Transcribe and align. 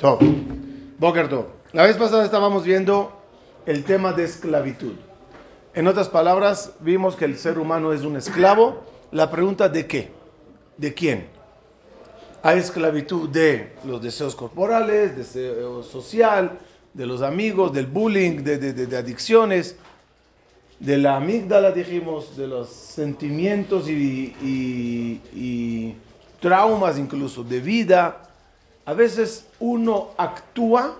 Boker 0.00 1.28
Top. 1.28 1.46
La 1.72 1.84
vez 1.84 1.96
pasada 1.96 2.24
estábamos 2.24 2.64
viendo 2.64 3.12
el 3.64 3.84
tema 3.84 4.12
de 4.12 4.24
esclavitud. 4.24 4.92
En 5.74 5.86
otras 5.86 6.08
palabras, 6.08 6.72
vimos 6.80 7.16
que 7.16 7.24
el 7.24 7.38
ser 7.38 7.58
humano 7.58 7.92
es 7.92 8.02
un 8.02 8.16
esclavo. 8.16 8.82
La 9.10 9.30
pregunta 9.30 9.68
de 9.68 9.86
qué? 9.86 10.10
¿De 10.76 10.92
quién? 10.92 11.28
Hay 12.42 12.58
esclavitud 12.58 13.28
de 13.30 13.72
los 13.84 14.02
deseos 14.02 14.36
corporales, 14.36 15.16
deseo 15.16 15.82
social, 15.82 16.58
de 16.92 17.06
los 17.06 17.22
amigos, 17.22 17.72
del 17.72 17.86
bullying, 17.86 18.42
de, 18.42 18.96
adicciones, 18.96 19.76
de 20.78 20.98
la 20.98 21.16
amígdala, 21.16 21.72
dijimos, 21.72 22.36
de 22.36 22.46
los 22.46 22.68
sentimientos 22.68 23.88
y 23.88 25.94
traumas 26.40 26.98
incluso, 26.98 27.42
de 27.42 27.60
vida. 27.60 28.26
A 28.86 28.94
veces 28.94 29.46
uno 29.58 30.10
actúa 30.16 30.96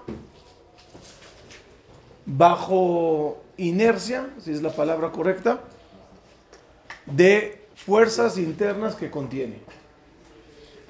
bajo 2.26 3.40
inercia, 3.56 4.28
si 4.40 4.50
es 4.50 4.60
la 4.60 4.70
palabra 4.70 5.12
correcta, 5.12 5.60
de 7.06 7.64
fuerzas 7.76 8.38
internas 8.38 8.96
que 8.96 9.08
contiene. 9.08 9.60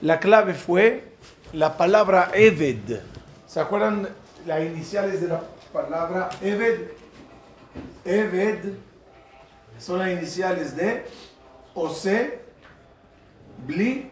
La 0.00 0.18
clave 0.20 0.54
fue 0.54 1.04
la 1.52 1.76
palabra 1.76 2.30
Eved. 2.32 3.00
¿Se 3.46 3.60
acuerdan 3.60 4.08
las 4.46 4.62
iniciales 4.62 5.20
de 5.20 5.28
la 5.28 5.42
palabra 5.74 6.30
Eved? 6.40 6.92
Eved 8.06 8.72
son 9.78 9.98
las 9.98 10.10
iniciales 10.10 10.74
de 10.74 11.04
Ose, 11.74 12.40
Bli, 13.66 14.10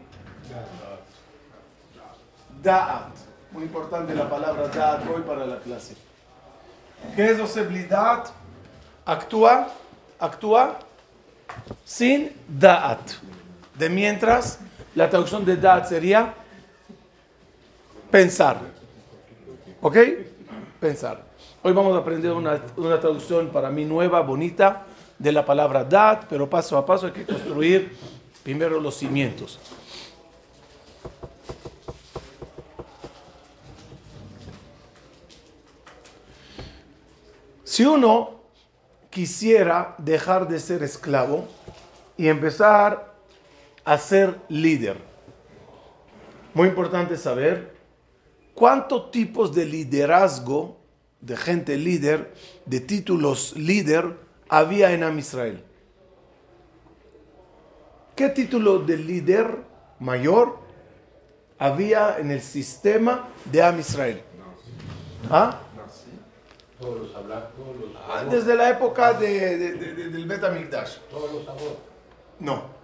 Da'at. 2.65 3.13
Muy 3.53 3.65
importante 3.65 4.15
la 4.15 4.29
palabra 4.29 4.69
Da'at 4.69 5.07
hoy 5.09 5.23
para 5.23 5.47
la 5.47 5.59
clase. 5.61 5.95
¿Qué 7.15 7.31
es 7.31 7.89
Da'at? 7.89 8.31
Actúa, 9.05 9.69
actúa 10.19 10.79
sin 11.85 12.33
Da'at. 12.49 13.21
De 13.79 13.91
mientras, 13.91 14.61
la 14.95 15.11
traducción 15.11 15.45
de 15.45 15.57
Da'at 15.57 15.87
sería 15.87 16.35
pensar. 18.11 18.57
¿Ok? 19.83 19.99
Pensar. 20.81 21.23
Hoy 21.63 21.73
vamos 21.75 21.95
a 21.95 21.99
aprender 21.99 22.33
una, 22.33 22.63
una, 22.77 22.99
traducción 22.99 23.49
para 23.49 23.71
mí 23.71 23.85
nueva, 23.85 24.21
bonita, 24.21 24.85
de 25.19 25.33
la 25.33 25.45
palabra 25.45 25.85
dat, 25.85 26.25
pero 26.29 26.49
paso 26.49 26.77
a 26.77 26.85
paso 26.85 27.07
hay 27.07 27.13
que 27.13 27.25
construir 27.25 27.97
primero 28.43 28.81
los 28.81 28.97
cimientos. 28.97 29.59
Si 37.75 37.85
uno 37.85 38.39
quisiera 39.11 39.97
dejar 39.99 40.47
de 40.47 40.61
ser 40.61 40.85
esclavo 40.85 41.49
y 42.17 42.29
empezar 42.29 43.17
a 43.85 43.99
ser 43.99 44.39
líder, 44.49 44.97
muy 46.55 46.69
importante 46.69 47.17
saber 47.17 47.75
cuántos 48.55 49.11
tipos 49.11 49.53
de 49.53 49.65
liderazgo 49.65 50.77
de 51.21 51.37
gente 51.37 51.77
líder, 51.77 52.33
de 52.65 52.79
títulos 52.79 53.57
líder, 53.57 54.21
había 54.49 54.93
en 54.93 55.03
Am 55.03 55.19
Israel. 55.19 55.65
¿Qué 58.15 58.29
título 58.29 58.79
de 58.79 58.99
líder 58.99 59.49
mayor 59.99 60.61
había 61.59 62.19
en 62.21 62.31
el 62.31 62.41
sistema 62.41 63.31
de 63.47 63.63
Am 63.65 63.81
Israel? 63.81 64.23
¿Ah? 65.29 65.64
Desde 68.31 68.55
la 68.55 68.71
época 68.71 69.15
de, 69.15 69.57
de, 69.57 69.73
de, 69.75 70.09
del 70.09 70.27
Bet 70.27 70.45
Amikdash. 70.45 70.99
No. 72.41 72.75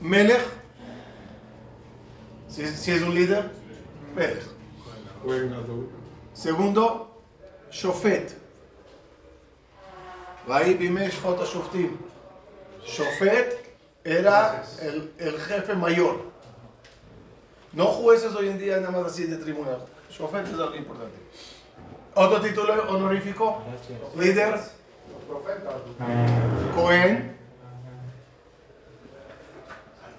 Melech, 0.00 0.42
si, 2.48 2.66
si 2.66 2.92
es 2.92 3.02
un 3.02 3.14
líder, 3.14 3.50
Melech. 4.14 4.44
Segundo, 6.32 7.08
Shofet. 7.70 8.36
Shofet 12.86 13.76
era 14.04 14.64
el, 14.80 15.12
el, 15.18 15.38
jefe 15.40 15.74
mayor. 15.74 16.20
No 17.72 17.86
jueces 17.86 18.34
hoy 18.34 18.48
en 18.48 18.58
día 18.58 18.78
nada 18.78 18.92
más 18.92 19.12
así 19.12 19.24
de 19.24 19.36
tribunal. 19.36 19.84
Shofet 20.10 20.46
es 20.46 20.54
algo 20.54 20.76
importante. 20.76 21.18
Otro 22.14 22.40
título 22.40 22.88
honorífico. 22.88 23.62
Líder. 24.16 24.60
Cohen. 26.74 27.36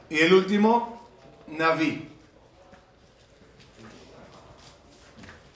Y 0.10 0.20
el 0.20 0.34
último, 0.34 1.08
Naví. 1.48 2.10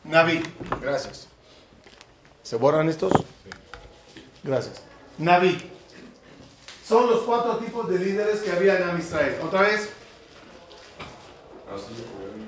Naví, 0.03 0.43
gracias. 0.81 1.27
¿Se 2.43 2.55
borran 2.57 2.89
estos? 2.89 3.11
Gracias. 4.43 4.81
Naví. 5.17 5.71
Son 6.85 7.09
los 7.09 7.21
cuatro 7.21 7.57
tipos 7.57 7.89
de 7.89 7.97
líderes 7.97 8.41
que 8.41 8.51
había 8.51 8.77
en 8.77 8.99
Israel. 8.99 9.39
Otra 9.43 9.61
vez. 9.61 9.89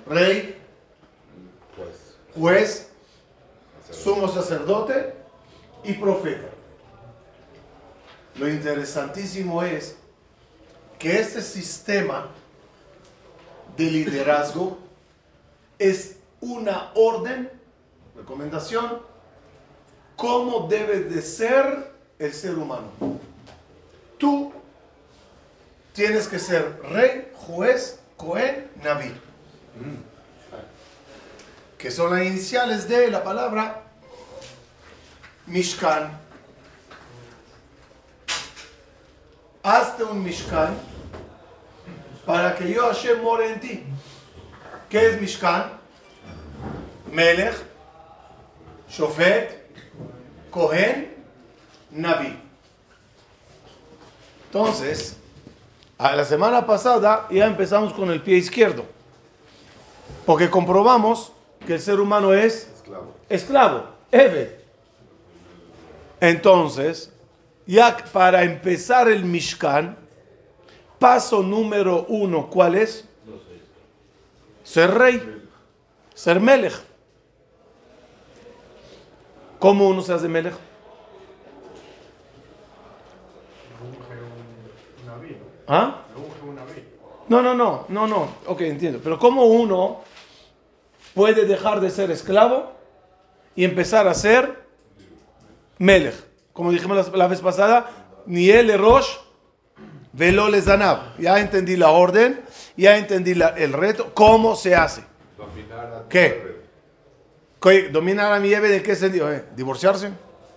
Rey. 0.06 0.62
Juez. 2.36 2.90
Sumo 3.92 4.28
sacerdote 4.28 5.14
y 5.84 5.94
profeta. 5.94 6.48
Lo 8.36 8.50
interesantísimo 8.50 9.64
es 9.64 9.96
que 11.00 11.20
este 11.20 11.42
sistema 11.42 12.28
de 13.78 13.84
liderazgo 13.86 14.78
es 15.80 16.18
una 16.42 16.92
orden, 16.96 17.50
recomendación, 18.16 19.02
cómo 20.16 20.68
debe 20.68 21.02
de 21.02 21.22
ser 21.22 21.92
el 22.20 22.34
ser 22.34 22.56
humano. 22.56 22.88
Tú 24.18 24.54
tienes 25.94 26.28
que 26.28 26.40
ser 26.40 26.80
rey, 26.84 27.32
juez, 27.34 28.00
cohen, 28.18 28.70
naví. 28.84 29.12
Que 31.86 31.92
son 31.92 32.10
las 32.10 32.26
iniciales 32.26 32.90
de 32.90 33.12
la 33.12 33.24
palabra 33.24 33.84
Mishkan. 35.46 36.20
Hazte 39.62 40.04
un 40.04 40.24
Mishkan 40.24 40.76
para 42.26 42.56
que 42.56 42.74
yo 42.74 42.88
Hashem 42.88 43.22
more 43.22 43.48
en 43.48 43.60
ti. 43.60 43.84
¿Qué 44.90 45.10
es 45.10 45.22
Mishkan? 45.22 45.74
Melech, 47.12 47.54
Shofet, 48.90 49.70
Cohen, 50.50 51.14
Naví. 51.92 52.36
Entonces, 54.48 55.18
a 56.00 56.16
la 56.16 56.26
semana 56.26 56.66
pasada 56.66 57.28
ya 57.30 57.46
empezamos 57.46 57.94
con 57.94 58.10
el 58.10 58.24
pie 58.24 58.38
izquierdo. 58.38 58.86
Porque 60.26 60.50
comprobamos 60.50 61.35
que 61.66 61.74
el 61.74 61.82
ser 61.82 62.00
humano 62.00 62.34
es 62.34 62.72
Esclavo. 62.76 63.14
esclavo, 63.30 63.84
Eved. 64.12 64.50
Entonces, 66.20 67.12
ya 67.66 67.98
para 68.12 68.44
empezar 68.44 69.10
el 69.10 69.26
Mishkan, 69.26 69.98
paso 71.00 71.44
número 71.44 72.06
uno, 72.08 72.50
¿cuál 72.50 72.76
es? 72.76 73.06
Ser 74.64 74.92
rey, 74.92 75.44
ser 76.14 76.40
Melech. 76.40 76.74
¿Cómo 79.60 79.88
uno 79.88 80.02
se 80.02 80.14
hace 80.14 80.28
Melech? 80.28 80.56
¿Ah? 85.68 86.02
No, 87.28 87.42
no, 87.42 87.56
no, 87.56 87.86
no, 87.90 88.08
no. 88.08 88.28
Ok, 88.46 88.62
entiendo. 88.62 89.00
Pero 89.04 89.18
¿cómo 89.18 89.46
uno 89.46 90.02
puede 91.16 91.46
dejar 91.46 91.80
de 91.80 91.90
ser 91.90 92.12
esclavo 92.12 92.72
y 93.56 93.64
empezar 93.64 94.08
a 94.08 94.14
ser 94.14 94.64
Melech? 95.80 96.14
Como 96.54 96.72
dijimos 96.72 97.10
la, 97.12 97.18
la 97.18 97.28
vez 97.28 97.42
pasada, 97.42 97.90
ni 98.28 98.50
el 98.50 98.78
Rosh, 98.78 99.08
velo 100.14 100.50
les 100.50 100.66
danab. 100.66 101.18
Ya 101.18 101.40
entendí 101.40 101.76
la 101.78 101.90
orden, 101.90 102.42
ya 102.78 102.98
entendí 102.98 103.34
la- 103.34 103.50
el 103.58 103.74
reto. 103.74 104.12
¿Cómo 104.14 104.56
se 104.56 104.76
hace? 104.76 105.04
Dominar 105.38 106.04
a 106.06 106.10
¿Qué? 106.10 106.56
¿Qué- 107.62 107.90
¿Dominar 107.90 108.32
a 108.34 108.40
mi 108.40 108.54
Eve 108.54 108.76
en 108.78 108.84
qué 108.84 108.96
sentido? 108.96 109.32
eh? 109.32 109.46
¿Divorciarse? 109.56 110.10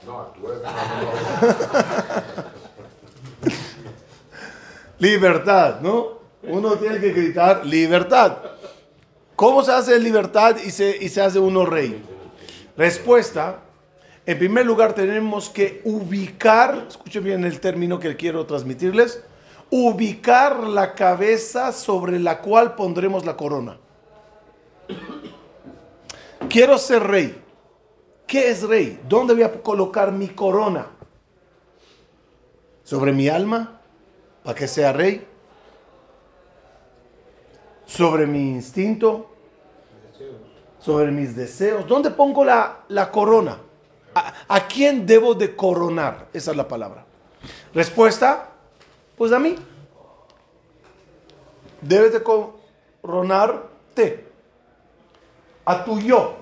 No, 0.06 0.32
no. 0.36 0.48
Libertad, 4.98 5.80
¿no? 5.80 6.18
Uno 6.42 6.76
tiene 6.76 6.98
que 7.00 7.12
gritar 7.12 7.64
libertad. 7.66 8.36
¿Cómo 9.38 9.62
se 9.62 9.70
hace 9.70 10.00
libertad 10.00 10.56
y 10.56 10.72
se, 10.72 10.96
y 11.00 11.08
se 11.08 11.22
hace 11.22 11.38
uno 11.38 11.64
rey? 11.64 12.02
Respuesta. 12.76 13.60
En 14.26 14.36
primer 14.36 14.66
lugar 14.66 14.94
tenemos 14.94 15.48
que 15.48 15.80
ubicar, 15.84 16.86
escuchen 16.88 17.22
bien 17.22 17.44
el 17.44 17.60
término 17.60 18.00
que 18.00 18.16
quiero 18.16 18.46
transmitirles, 18.46 19.22
ubicar 19.70 20.64
la 20.64 20.92
cabeza 20.96 21.70
sobre 21.70 22.18
la 22.18 22.40
cual 22.40 22.74
pondremos 22.74 23.24
la 23.24 23.36
corona. 23.36 23.78
Quiero 26.50 26.76
ser 26.76 27.04
rey. 27.04 27.40
¿Qué 28.26 28.50
es 28.50 28.64
rey? 28.64 29.00
¿Dónde 29.08 29.34
voy 29.34 29.44
a 29.44 29.62
colocar 29.62 30.10
mi 30.10 30.26
corona? 30.30 30.88
¿Sobre 32.82 33.12
mi 33.12 33.28
alma? 33.28 33.82
¿Para 34.42 34.58
que 34.58 34.66
sea 34.66 34.92
rey? 34.92 35.27
¿Sobre 37.88 38.26
mi 38.26 38.50
instinto? 38.50 39.30
¿Sobre 40.78 41.10
mis 41.10 41.34
deseos? 41.34 41.88
¿Dónde 41.88 42.10
pongo 42.10 42.44
la, 42.44 42.84
la 42.88 43.10
corona? 43.10 43.58
¿A, 44.14 44.34
¿A 44.46 44.68
quién 44.68 45.06
debo 45.06 45.34
de 45.34 45.56
coronar? 45.56 46.28
Esa 46.32 46.50
es 46.50 46.56
la 46.56 46.68
palabra. 46.68 47.04
Respuesta, 47.74 48.50
pues 49.16 49.32
a 49.32 49.38
mí. 49.38 49.56
Debes 51.80 52.12
de 52.12 52.22
coronarte 52.22 54.26
a 55.64 55.84
tu 55.84 55.98
yo. 55.98 56.36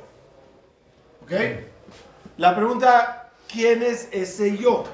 ¿Ok? 1.23 1.33
La 2.39 2.57
pregunta, 2.57 3.31
¿quién 3.49 3.83
es 3.83 4.09
ese 4.11 4.59
yo? 4.59 4.85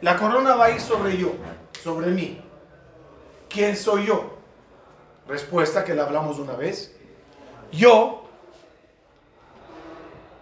La 0.00 0.16
corona 0.16 0.54
va 0.54 0.66
a 0.66 0.70
ir 0.70 0.80
sobre 0.80 1.16
yo, 1.16 1.32
sobre 1.82 2.08
mí. 2.08 2.43
¿Quién 3.54 3.76
soy 3.76 4.06
yo? 4.06 4.24
Respuesta 5.28 5.84
que 5.84 5.94
la 5.94 6.02
hablamos 6.02 6.40
una 6.40 6.54
vez. 6.54 6.92
Yo, 7.70 8.24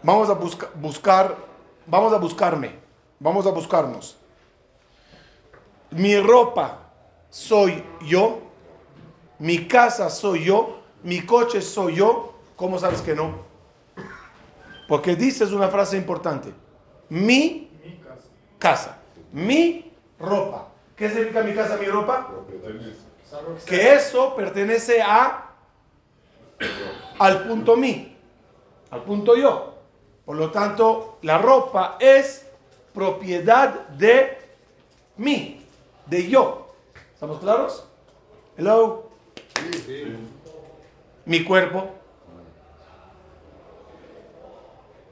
vamos 0.03 0.31
a 0.31 0.33
busca, 0.33 0.71
buscar, 0.77 1.37
vamos 1.87 2.15
a 2.15 2.17
buscarme, 2.17 2.75
vamos 3.21 3.47
a 3.47 3.51
buscarnos. 3.51 4.17
Mi 5.91 6.19
ropa 6.19 6.91
soy 7.29 7.85
yo, 8.01 8.41
mi 9.39 9.69
casa 9.69 10.09
soy 10.09 10.45
yo, 10.45 10.81
mi 11.03 11.21
coche 11.21 11.61
soy 11.61 11.97
yo. 11.97 12.33
¿Cómo 12.57 12.79
sabes 12.79 13.03
que 13.03 13.15
no? 13.15 13.43
Porque 14.89 15.17
dices 15.17 15.53
una 15.53 15.69
frase 15.69 15.99
importante. 15.99 16.55
Mi 17.11 17.71
casa. 18.59 18.97
Mi 19.33 19.93
ropa. 20.19 20.72
¿Qué 21.03 21.09
significa 21.11 21.43
mi 21.43 21.53
casa, 21.53 21.77
mi 21.79 21.87
ropa? 21.87 22.31
Que 23.67 23.95
eso 23.95 24.37
pertenece 24.37 25.03
a 25.03 25.51
al 27.19 27.43
punto 27.49 27.77
mi, 27.77 28.17
al 28.89 29.03
punto 29.03 29.35
yo. 29.35 29.75
Por 30.25 30.37
lo 30.37 30.53
tanto, 30.53 31.19
la 31.23 31.39
ropa 31.39 31.97
es 31.99 32.47
propiedad 32.95 33.89
de 33.89 34.39
mí, 35.17 35.67
de 36.07 36.29
yo. 36.29 36.73
¿Estamos 37.13 37.41
claros? 37.41 37.85
Hello. 38.57 39.11
Mi 41.25 41.43
cuerpo. 41.43 41.91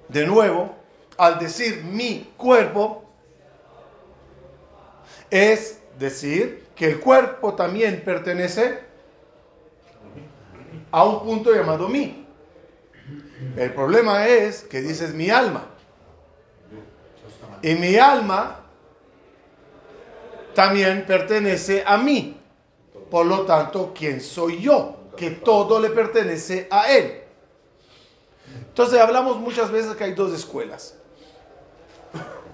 De 0.07 0.25
nuevo, 0.25 0.71
al 1.19 1.41
decir 1.41 1.83
mi 1.83 2.33
cuerpo, 2.37 3.03
es 5.31 5.80
decir 6.01 6.67
que 6.75 6.87
el 6.87 6.99
cuerpo 6.99 7.55
también 7.55 8.03
pertenece 8.05 8.81
a 10.91 11.05
un 11.05 11.23
punto 11.23 11.55
llamado 11.55 11.89
mí. 11.89 12.27
El 13.57 13.73
problema 13.73 14.27
es 14.27 14.63
que 14.63 14.81
dices 14.81 15.15
mi 15.15 15.31
alma. 15.31 15.67
Y 17.63 17.75
mi 17.75 17.97
alma 17.97 18.61
también 20.55 21.05
pertenece 21.07 21.85
a 21.87 21.99
mí. 21.99 22.41
Por 23.11 23.27
lo 23.27 23.43
tanto, 23.43 23.93
¿quién 23.95 24.21
soy 24.21 24.63
yo? 24.63 24.97
Que 25.17 25.31
todo 25.31 25.79
le 25.79 25.91
pertenece 25.91 26.67
a 26.71 26.91
él. 26.91 27.23
Entonces 28.69 28.99
hablamos 28.99 29.39
muchas 29.39 29.71
veces 29.71 29.95
que 29.97 30.05
hay 30.05 30.15
dos 30.15 30.33
escuelas. 30.33 30.95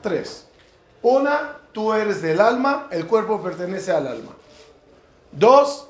Tres. 0.02 0.46
Una, 1.02 1.60
tú 1.76 1.92
eres 1.92 2.22
del 2.22 2.40
alma, 2.40 2.88
el 2.90 3.06
cuerpo 3.06 3.42
pertenece 3.42 3.92
al 3.92 4.06
alma. 4.06 4.30
Dos, 5.30 5.86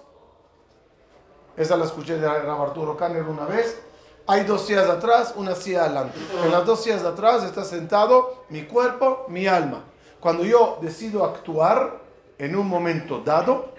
esa 1.57 1.77
la 1.77 1.85
escuché 1.85 2.19
de 2.19 2.27
Arturo 2.27 2.97
Kanner 2.97 3.23
una 3.23 3.45
vez. 3.45 3.81
Hay 4.27 4.43
dos 4.43 4.67
sillas 4.67 4.91
atrás, 4.91 5.35
una 5.37 5.55
silla 5.55 5.85
adelante. 5.85 6.19
En 6.45 6.51
las 6.51 6.67
dos 6.67 6.83
sillas 6.83 7.05
de 7.05 7.11
atrás 7.11 7.45
está 7.45 7.63
sentado 7.63 8.47
mi 8.49 8.65
cuerpo, 8.65 9.27
mi 9.29 9.47
alma. 9.47 9.85
Cuando 10.19 10.43
yo 10.43 10.79
decido 10.83 11.25
actuar 11.25 12.01
en 12.37 12.57
un 12.57 12.67
momento 12.67 13.21
dado 13.21 13.73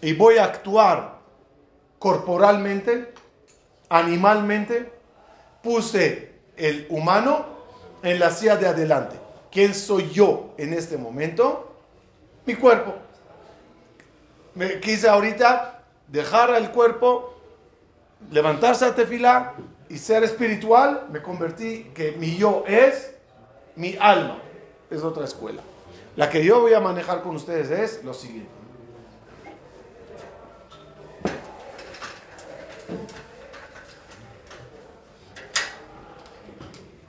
y 0.00 0.14
voy 0.14 0.38
a 0.38 0.44
actuar 0.44 1.18
corporalmente, 1.98 3.12
animalmente, 3.90 4.90
puse 5.62 6.36
el 6.56 6.86
humano 6.88 7.44
en 8.02 8.18
la 8.18 8.30
silla 8.30 8.56
de 8.56 8.68
adelante. 8.68 9.25
¿Quién 9.56 9.74
soy 9.74 10.10
yo 10.10 10.52
en 10.58 10.74
este 10.74 10.98
momento? 10.98 11.72
Mi 12.44 12.56
cuerpo. 12.56 12.94
Me 14.54 14.80
quise 14.80 15.08
ahorita 15.08 15.82
dejar 16.08 16.50
el 16.56 16.70
cuerpo, 16.72 17.34
levantarse 18.30 18.84
a 18.84 18.94
tefilá 18.94 19.54
y 19.88 19.96
ser 19.96 20.24
espiritual. 20.24 21.06
Me 21.10 21.22
convertí 21.22 21.84
que 21.94 22.12
mi 22.12 22.36
yo 22.36 22.64
es 22.66 23.14
mi 23.76 23.96
alma. 23.98 24.42
Es 24.90 25.02
otra 25.02 25.24
escuela. 25.24 25.62
La 26.16 26.28
que 26.28 26.44
yo 26.44 26.60
voy 26.60 26.74
a 26.74 26.80
manejar 26.80 27.22
con 27.22 27.34
ustedes 27.34 27.70
es 27.70 28.04
lo 28.04 28.12
siguiente. 28.12 28.50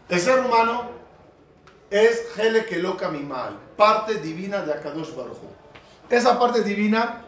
El 0.08 0.20
ser 0.22 0.40
humano 0.40 0.97
es 1.90 2.38
Hele 2.38 2.66
Keloka 2.66 3.10
Mimal, 3.10 3.58
parte 3.76 4.16
divina 4.16 4.62
de 4.62 4.74
Akadosh 4.74 5.16
Baruj 5.16 5.38
Esa 6.10 6.38
parte 6.38 6.64
divina 6.64 7.24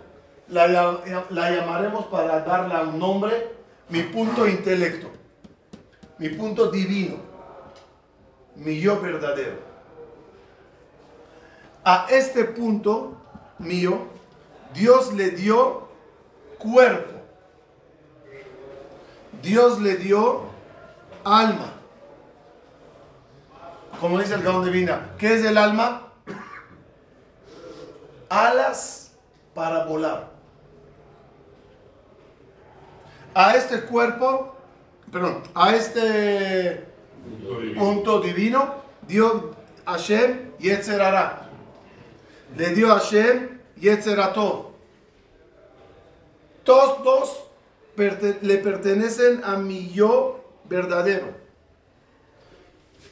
la, 0.49 0.67
la, 0.67 1.51
llamaremos 1.51 2.05
para 2.05 2.41
darle 2.41 2.89
un 2.89 2.99
nombre 2.99 3.51
mi 3.89 4.03
punto 4.03 4.47
intelecto, 4.47 5.09
mi 6.17 6.29
punto 6.29 6.69
divino, 6.69 7.15
mi 8.55 8.79
yo 8.79 8.99
verdadero. 8.99 9.57
A 11.83 12.07
este 12.09 12.45
punto 12.45 13.17
mío, 13.57 14.07
Dios 14.73 15.13
le 15.13 15.31
dio 15.31 15.87
cuerpo, 16.59 17.13
Dios 19.41 19.79
le 19.79 19.95
dio 19.95 20.43
alma 21.23 21.78
como 23.99 24.19
dice 24.19 24.35
el 24.35 24.43
Gaón 24.43 24.63
Divina, 24.63 25.11
¿qué 25.17 25.35
es 25.35 25.43
el 25.43 25.57
alma? 25.57 26.13
Alas 28.29 29.11
para 29.53 29.85
volar. 29.85 30.29
A 33.33 33.55
este 33.55 33.81
cuerpo, 33.81 34.55
perdón, 35.11 35.43
a 35.53 35.75
este 35.75 36.85
punto 37.77 38.21
divino, 38.21 38.75
dio 39.07 39.55
Hashem 39.85 40.51
Yetzerara. 40.59 41.49
Le 42.55 42.69
dio 42.73 42.89
Hashem 42.89 43.59
Yetzerato. 43.75 44.71
Todos 46.63 47.03
dos 47.03 47.43
le 48.41 48.57
pertenecen 48.57 49.43
a 49.43 49.57
mi 49.57 49.89
yo 49.89 50.43
verdadero. 50.65 51.33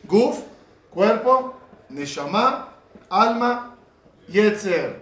Guf 0.03 0.39
Cuerpo, 0.97 1.53
Neshama, 1.89 2.69
alma, 3.07 3.77
Yetzer. 4.27 4.99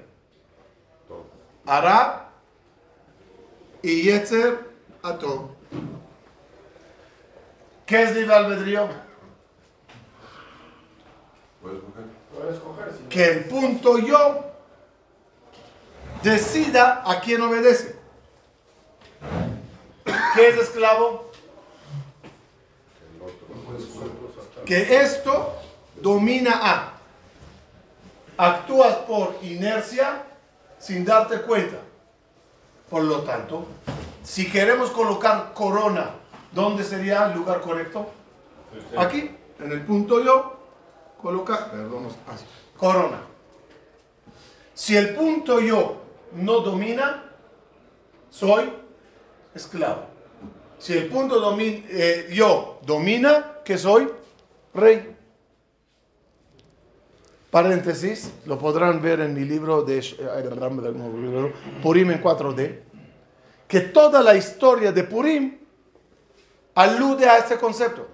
Ara 1.65 2.29
y 3.81 4.01
Yetzer 4.01 4.59
Ato. 5.01 5.55
¿Qué 7.85 8.03
es 8.03 8.13
libre 8.13 8.35
albedrío? 8.35 8.89
Puedes 11.61 12.55
escoger. 12.55 12.91
Que 13.07 13.25
el 13.31 13.45
punto 13.45 13.97
yo 13.97 14.51
decida 16.23 17.03
a 17.09 17.21
quién 17.21 17.41
obedece. 17.41 17.95
¿Qué 20.35 20.49
es 20.49 20.57
esclavo? 20.57 21.31
Que 24.65 24.97
esto 24.97 25.61
domina 26.01 26.59
a. 26.61 26.91
Actúas 28.37 28.95
por 29.07 29.37
inercia 29.41 30.23
sin 30.79 31.05
darte 31.05 31.41
cuenta. 31.41 31.77
Por 32.89 33.03
lo 33.03 33.21
tanto, 33.21 33.65
Si 34.25 34.49
queremos 34.49 34.89
colocar 34.89 35.53
corona, 35.53 36.09
¿dónde 36.51 36.83
sería 36.83 37.27
el 37.27 37.37
lugar 37.37 37.61
correcto? 37.61 38.07
Aquí, 38.97 39.29
en 39.59 39.71
el 39.71 39.85
punto 39.85 40.19
yo, 40.23 40.57
perdón, 41.21 42.07
así, 42.27 42.43
corona. 42.75 43.21
Si 44.73 44.97
el 44.97 45.13
punto 45.13 45.59
yo 45.59 45.97
no 46.33 46.59
domina, 46.61 47.23
soy 48.31 48.73
esclavo. 49.53 50.07
Si 50.79 50.93
el 50.93 51.07
punto 51.07 51.55
eh, 51.59 52.27
yo 52.33 52.79
domina, 52.81 53.61
que 53.63 53.77
soy 53.77 54.11
rey. 54.73 55.14
Paréntesis, 57.55 58.33
lo 58.45 58.59
podrán 58.59 59.01
ver 59.01 59.21
en 59.21 59.33
mi 59.33 59.45
libro 59.45 59.81
de 59.81 60.01
Purim 61.81 62.11
en 62.11 62.21
4D, 62.21 62.81
que 63.65 63.79
toda 63.79 64.21
la 64.21 64.35
historia 64.35 64.91
de 64.91 65.05
Purim 65.05 65.57
alude 66.73 67.29
a 67.29 67.37
este 67.37 67.57
concepto. 67.57 68.09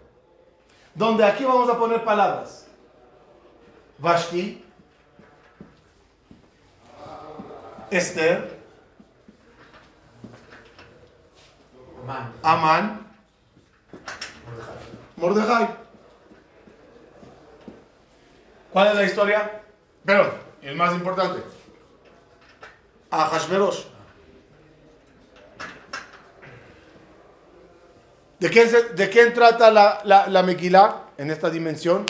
Donde 0.93 1.25
aquí 1.25 1.43
vamos 1.43 1.67
a 1.71 1.79
poner 1.79 2.03
palabras. 2.03 2.67
Vashti, 3.97 4.63
Esther, 7.89 8.59
Amán, 12.43 13.07
Mordejai. 15.15 15.81
¿Cuál 18.71 18.87
es 18.89 18.95
la 18.95 19.03
historia? 19.03 19.61
Pero, 20.05 20.33
el 20.61 20.75
más 20.75 20.93
importante. 20.93 21.41
Ahashverosh. 23.09 23.83
¿De 28.39 28.49
quién, 28.49 28.69
¿De 28.95 29.09
quién 29.09 29.33
trata 29.33 29.69
la, 29.69 30.01
la, 30.03 30.27
la 30.27 31.05
en 31.17 31.29
esta 31.29 31.49
dimensión? 31.49 32.05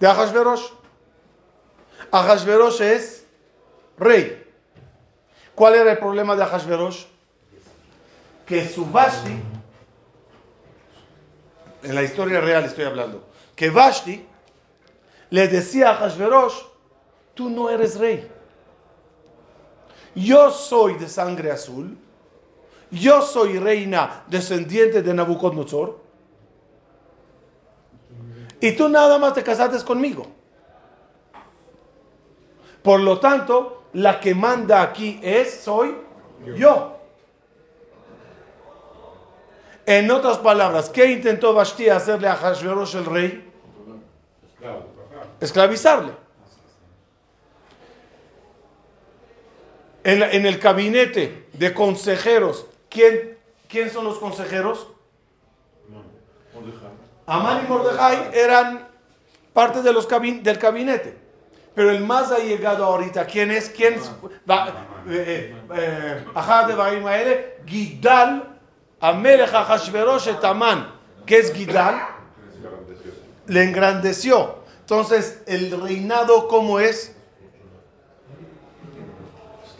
De 0.00 0.06
Ahashverosh. 0.06 0.70
Ahashverosh 2.10 2.80
es 2.80 3.26
rey. 3.98 4.42
¿Cuál 5.54 5.74
era 5.74 5.92
el 5.92 5.98
problema 5.98 6.36
de 6.36 6.44
Ahashverosh? 6.44 7.04
Que 8.46 8.66
su 8.66 8.86
Vashti, 8.86 9.38
en 11.82 11.94
la 11.94 12.02
historia 12.02 12.40
real 12.40 12.64
estoy 12.64 12.84
hablando, 12.84 13.28
que 13.56 13.70
Vashti 13.70 14.26
le 15.36 15.48
decía 15.48 15.90
a 15.90 15.94
Hashverosh, 15.96 16.62
tú 17.34 17.50
no 17.50 17.68
eres 17.68 17.98
rey. 17.98 18.26
Yo 20.14 20.50
soy 20.50 20.94
de 20.94 21.10
sangre 21.10 21.50
azul. 21.50 21.94
Yo 22.90 23.20
soy 23.20 23.58
reina 23.58 24.24
descendiente 24.28 25.02
de 25.02 25.12
Nabucodonosor. 25.12 26.00
Y 28.62 28.72
tú 28.72 28.88
nada 28.88 29.18
más 29.18 29.34
te 29.34 29.42
casaste 29.42 29.84
conmigo. 29.84 30.26
Por 32.82 33.00
lo 33.00 33.20
tanto, 33.20 33.82
la 33.92 34.18
que 34.18 34.34
manda 34.34 34.80
aquí 34.80 35.20
es, 35.22 35.60
soy 35.60 35.96
yo. 36.56 36.96
En 39.84 40.10
otras 40.10 40.38
palabras, 40.38 40.88
¿qué 40.88 41.12
intentó 41.12 41.52
Vashti 41.52 41.90
hacerle 41.90 42.26
a 42.26 42.36
Hashverosh 42.36 42.94
el 42.94 43.04
rey? 43.04 43.52
Esclavizarle. 45.40 46.12
En, 50.04 50.22
en, 50.22 50.46
el 50.46 50.58
gabinete 50.58 51.48
de 51.52 51.74
consejeros, 51.74 52.66
¿quién, 52.88 53.36
¿quién 53.68 53.90
son 53.90 54.04
los 54.04 54.18
consejeros? 54.18 54.88
Amán 57.26 57.64
y 57.64 57.68
Mordejai 57.68 58.30
eran 58.32 58.86
parte 59.52 59.82
de 59.82 59.92
los 59.92 60.08
del 60.08 60.58
gabinete. 60.58 61.16
Pero 61.74 61.90
el 61.90 62.00
más 62.00 62.30
allegado 62.32 62.84
ahorita, 62.84 63.26
¿quién 63.26 63.50
es? 63.50 63.68
¿Quién 63.68 63.94
es? 63.94 64.10
Eh, 65.08 65.54
eh, 65.76 66.24
Ajá 66.34 66.66
de 66.66 67.56
Gidal, 67.66 68.58
Amelech 69.00 69.50
Hashverosh. 69.50 70.28
¿Qué 71.26 71.38
es 71.38 71.52
Gidal? 71.52 72.00
Le 73.46 73.62
engrandeció. 73.62 74.55
Entonces, 74.86 75.42
el 75.46 75.82
reinado, 75.82 76.46
¿cómo 76.46 76.78
es? 76.78 77.12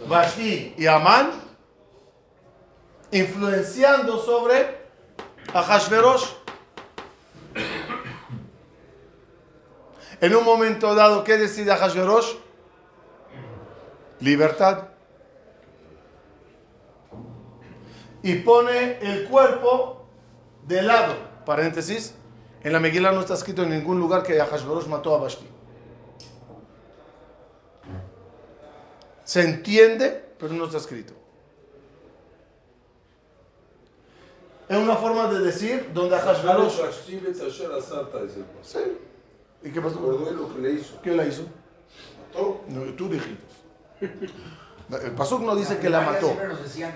Vashti 0.08 0.74
y 0.76 0.88
Amán, 0.88 1.30
influenciando 3.12 4.18
sobre 4.18 4.80
Ahashverosh. 5.54 6.24
En 10.20 10.34
un 10.34 10.44
momento 10.44 10.92
dado, 10.96 11.22
¿qué 11.22 11.36
decide 11.36 11.70
Ahashverosh? 11.70 12.34
Libertad. 14.18 14.88
Y 18.24 18.34
pone 18.40 18.98
el 19.02 19.28
cuerpo 19.28 20.04
de 20.66 20.82
lado, 20.82 21.14
paréntesis, 21.44 22.15
en 22.66 22.72
la 22.72 22.80
Megillah 22.80 23.12
no 23.12 23.20
está 23.20 23.34
escrito 23.34 23.62
en 23.62 23.70
ningún 23.70 24.00
lugar 24.00 24.24
que 24.24 24.40
Ahashverosh 24.40 24.88
mató 24.88 25.14
a 25.14 25.18
Vashti. 25.18 25.46
Se 29.22 29.42
entiende, 29.42 30.24
pero 30.36 30.52
no 30.52 30.64
está 30.64 30.78
escrito. 30.78 31.12
Es 34.68 34.76
una 34.76 34.96
forma 34.96 35.28
de 35.32 35.44
decir 35.44 35.92
donde 35.94 36.16
Ahashverosh... 36.16 36.72
Sí. 38.62 38.80
¿Y 39.62 39.70
qué 39.70 39.80
pasó? 39.80 40.00
lo 40.00 40.52
que 40.52 40.60
le 40.60 40.72
hizo. 40.72 41.00
¿Qué 41.02 41.12
le 41.12 41.28
hizo? 41.28 41.42
Mató. 42.26 42.62
No, 42.66 42.82
tú 42.94 43.08
dijiste. 43.08 43.44
El 45.04 45.12
Pasuk 45.12 45.42
no 45.42 45.54
dice 45.54 45.78
que 45.78 45.88
la 45.88 46.00
mató. 46.00 46.36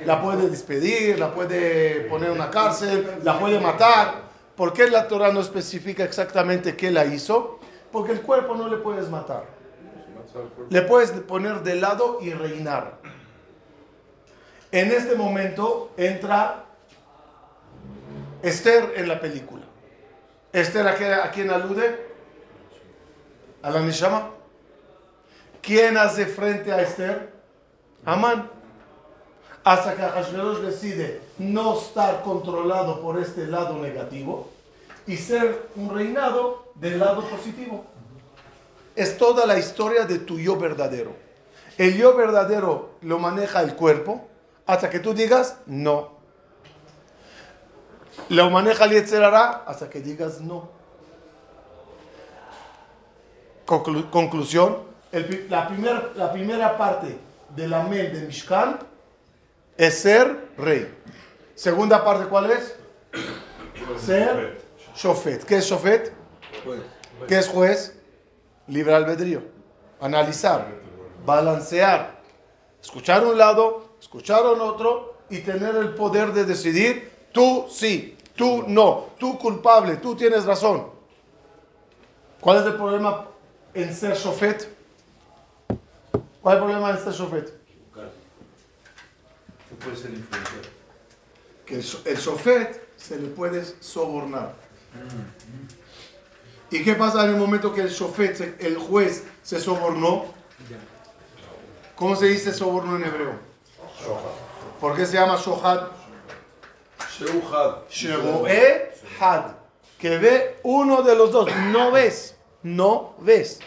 La 0.05 0.21
puede 0.21 0.51
despedir, 0.51 1.17
la 1.17 1.33
puede 1.33 2.09
poner 2.09 2.31
en 2.31 2.35
una 2.35 2.51
cárcel, 2.51 3.19
la 3.23 3.39
puede 3.39 3.61
matar. 3.61 4.30
¿Por 4.61 4.75
qué 4.75 4.91
la 4.91 5.09
Torah 5.09 5.33
no 5.33 5.41
especifica 5.41 6.05
exactamente 6.05 6.77
qué 6.77 6.91
la 6.91 7.07
hizo? 7.07 7.59
Porque 7.91 8.13
el 8.13 8.21
cuerpo 8.21 8.55
no 8.55 8.69
le 8.69 8.77
puedes 8.77 9.09
matar. 9.09 9.47
Le 10.69 10.83
puedes 10.83 11.13
poner 11.13 11.63
de 11.63 11.77
lado 11.77 12.19
y 12.21 12.35
reinar. 12.35 12.99
En 14.71 14.91
este 14.91 15.15
momento 15.15 15.93
entra 15.97 16.67
Esther 18.43 18.93
en 18.97 19.09
la 19.09 19.19
película. 19.19 19.63
¿Esther 20.53 20.87
a, 20.89 21.31
quién 21.31 21.49
alude? 21.49 22.13
¿A 23.63 23.71
la 23.71 23.81
Nishama? 23.81 24.29
¿Quién 25.63 25.97
hace 25.97 26.27
frente 26.27 26.71
a 26.71 26.83
Esther? 26.83 27.33
Amán. 28.05 28.60
Hasta 29.63 29.95
que 29.95 30.03
Hashverosh 30.03 30.61
decide 30.61 31.21
no 31.39 31.79
estar 31.79 32.23
controlado 32.23 33.01
por 33.03 33.19
este 33.19 33.47
lado 33.47 33.77
negativo 33.77 34.49
y 35.07 35.17
ser 35.17 35.69
un 35.77 35.95
reinado 35.95 36.73
del 36.77 36.99
lado 36.99 37.23
positivo. 37.29 37.85
Es 38.97 39.19
toda 39.19 39.47
la 39.47 39.59
historia 39.59 40.07
de 40.07 40.19
tu 40.19 40.39
yo 40.39 40.57
verdadero. 40.57 41.13
El 41.77 41.97
yo 41.97 42.17
verdadero 42.17 42.91
lo 43.03 43.19
maneja 43.19 43.61
el 43.61 43.75
cuerpo 43.75 44.27
hasta 44.67 44.89
que 44.89 44.99
tú 44.99 45.15
digas 45.15 45.59
no. 45.67 46.11
Lo 48.29 48.51
maneja 48.51 48.85
el 48.85 48.93
Yetzerara 48.93 49.65
hasta 49.67 49.91
que 49.91 50.01
digas 50.01 50.41
no. 50.41 50.69
conclusión, 54.11 54.79
la, 55.49 55.71
la 56.17 56.33
primera 56.33 56.79
parte 56.79 57.19
de 57.55 57.69
la 57.69 57.83
mel 57.83 58.13
de 58.13 58.27
Mishkan 58.27 58.90
es 59.81 59.99
ser 59.99 60.51
rey. 60.59 60.95
Segunda 61.55 62.05
parte, 62.05 62.27
¿cuál 62.27 62.51
es? 62.51 62.77
Ser 63.99 64.61
shofet. 64.95 65.43
¿Qué 65.45 65.57
es 65.57 65.65
shofet? 65.65 66.13
¿Qué 67.27 67.39
es 67.39 67.49
juez? 67.49 67.99
Libre 68.67 68.95
albedrío. 68.95 69.43
Analizar, 69.99 70.69
balancear, 71.25 72.21
escuchar 72.83 73.25
un 73.25 73.39
lado, 73.39 73.95
escuchar 73.99 74.45
un 74.45 74.61
otro 74.61 75.15
y 75.31 75.39
tener 75.39 75.75
el 75.77 75.95
poder 75.95 76.35
de 76.35 76.45
decidir, 76.45 77.11
tú 77.33 77.67
sí, 77.71 78.19
tú 78.37 78.65
no, 78.67 79.07
tú 79.19 79.39
culpable, 79.39 79.97
tú 79.97 80.15
tienes 80.15 80.45
razón. 80.45 80.91
¿Cuál 82.39 82.59
es 82.59 82.67
el 82.67 82.75
problema 82.75 83.29
en 83.73 83.95
ser 83.95 84.15
shofet? 84.15 84.69
¿Cuál 86.43 86.57
es 86.57 86.63
el 86.63 86.69
problema 86.69 86.91
en 86.91 86.99
ser 86.99 87.15
shofet? 87.15 87.60
Puede 89.81 89.97
ser 89.97 90.11
Que 91.67 91.75
el, 91.77 91.85
el 92.05 92.19
sofet 92.19 92.97
se 92.97 93.19
le 93.19 93.29
puede 93.29 93.65
sobornar. 93.81 94.55
¿Y 96.71 96.85
qué 96.85 96.95
pasa 96.95 97.25
en 97.25 97.31
el 97.31 97.37
momento 97.37 97.75
que 97.75 97.81
el 97.81 97.91
sofet, 97.91 98.61
el 98.61 98.77
juez, 98.77 99.25
se 99.43 99.59
sobornó? 99.59 100.27
¿Cómo 101.97 102.17
se 102.17 102.27
dice 102.27 102.53
soborno 102.53 102.97
en 102.97 103.05
hebreo? 103.05 103.33
¿Por 104.81 104.97
qué 104.97 105.05
se 105.05 105.15
llama 105.15 105.37
Shohad? 105.37 105.89
Sheuhad. 107.19 107.89
Sheroe 107.91 108.93
Had. 109.19 109.53
Que 109.99 110.17
ve 110.17 110.61
uno 110.63 111.03
de 111.03 111.15
los 111.15 111.31
dos. 111.31 111.51
No 111.73 111.91
ves. 111.91 112.37
No 112.63 113.15
ves. 113.19 113.61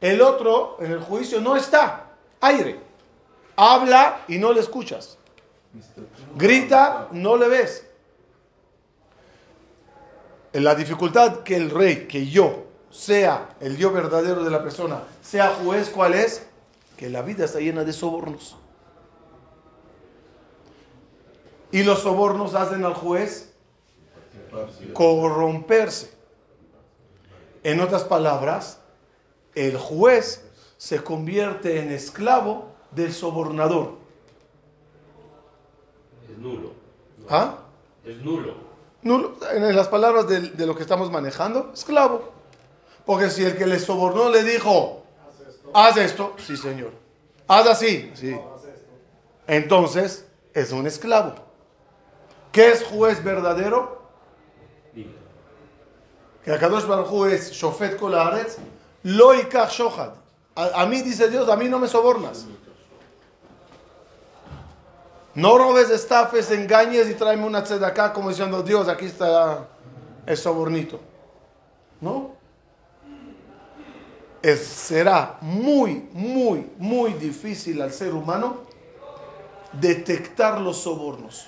El 0.00 0.20
otro 0.20 0.76
en 0.80 0.92
el 0.92 1.00
juicio 1.00 1.40
no 1.40 1.56
está. 1.56 2.10
Aire. 2.40 2.78
Habla 3.56 4.22
y 4.28 4.38
no 4.38 4.52
le 4.52 4.60
escuchas. 4.60 5.18
Grita, 6.36 7.08
no 7.12 7.36
le 7.36 7.48
ves. 7.48 7.86
La 10.52 10.74
dificultad 10.74 11.42
que 11.42 11.56
el 11.56 11.70
rey, 11.70 12.06
que 12.06 12.26
yo, 12.26 12.64
sea 12.90 13.56
el 13.60 13.76
Dios 13.76 13.92
verdadero 13.92 14.44
de 14.44 14.50
la 14.50 14.62
persona, 14.62 15.02
sea 15.22 15.48
juez, 15.48 15.88
¿cuál 15.88 16.14
es? 16.14 16.46
Que 16.96 17.08
la 17.08 17.22
vida 17.22 17.46
está 17.46 17.58
llena 17.58 17.84
de 17.84 17.92
sobornos. 17.92 18.56
Y 21.70 21.82
los 21.84 22.00
sobornos 22.00 22.54
hacen 22.54 22.84
al 22.84 22.92
juez 22.92 23.52
corromperse. 24.92 26.12
En 27.62 27.80
otras 27.80 28.04
palabras, 28.04 28.78
el 29.54 29.78
juez 29.78 30.44
se 30.76 31.02
convierte 31.02 31.80
en 31.80 31.90
esclavo 31.90 32.72
del 32.90 33.14
sobornador. 33.14 34.01
Es 36.32 36.38
nulo. 36.38 36.72
¿Ah? 37.28 37.58
Es 38.04 38.16
nulo. 38.18 38.54
Nulo. 39.02 39.34
En 39.52 39.76
las 39.76 39.88
palabras 39.88 40.26
de, 40.28 40.40
de 40.40 40.66
lo 40.66 40.74
que 40.74 40.82
estamos 40.82 41.10
manejando, 41.10 41.70
esclavo. 41.74 42.32
Porque 43.04 43.30
si 43.30 43.44
el 43.44 43.56
que 43.56 43.66
le 43.66 43.78
sobornó 43.78 44.30
le 44.30 44.42
dijo, 44.44 45.02
haz 45.74 45.96
esto, 45.96 46.34
sí 46.38 46.56
señor. 46.56 46.92
Haz 47.48 47.66
así, 47.66 48.10
sí. 48.14 48.36
Entonces 49.46 50.24
es 50.54 50.72
un 50.72 50.86
esclavo. 50.86 51.34
¿Qué 52.52 52.70
es 52.70 52.84
juez 52.84 53.22
verdadero? 53.24 54.02
Dime. 54.94 55.12
Que 56.44 56.52
Akadosh 56.52 56.86
Baruj 56.86 57.12
Hu 57.12 57.24
es 57.26 57.52
Shofet 57.52 57.98
Kol 57.98 58.14
Haaretz, 58.14 58.58
Lo 59.02 59.34
Yikach 59.34 59.70
Shohad. 59.70 60.12
A, 60.54 60.82
a 60.82 60.86
mí 60.86 61.02
dice 61.02 61.28
Dios, 61.28 61.48
a 61.48 61.56
mí 61.56 61.68
no 61.68 61.78
me 61.78 61.88
sobornas. 61.88 62.46
No 65.34 65.56
robes, 65.56 65.88
estafes, 65.90 66.50
engañes 66.50 67.08
y 67.08 67.14
tráeme 67.14 67.46
una 67.46 67.60
acá 67.60 68.12
como 68.12 68.28
diciendo 68.28 68.62
Dios, 68.62 68.88
aquí 68.88 69.06
está 69.06 69.66
el 70.26 70.36
sobornito. 70.36 71.00
No. 72.00 72.32
Es- 74.42 74.66
será 74.66 75.38
muy, 75.40 76.08
muy, 76.12 76.70
muy 76.76 77.14
difícil 77.14 77.80
al 77.80 77.92
ser 77.92 78.12
humano 78.12 78.58
detectar 79.72 80.60
los 80.60 80.78
sobornos. 80.82 81.46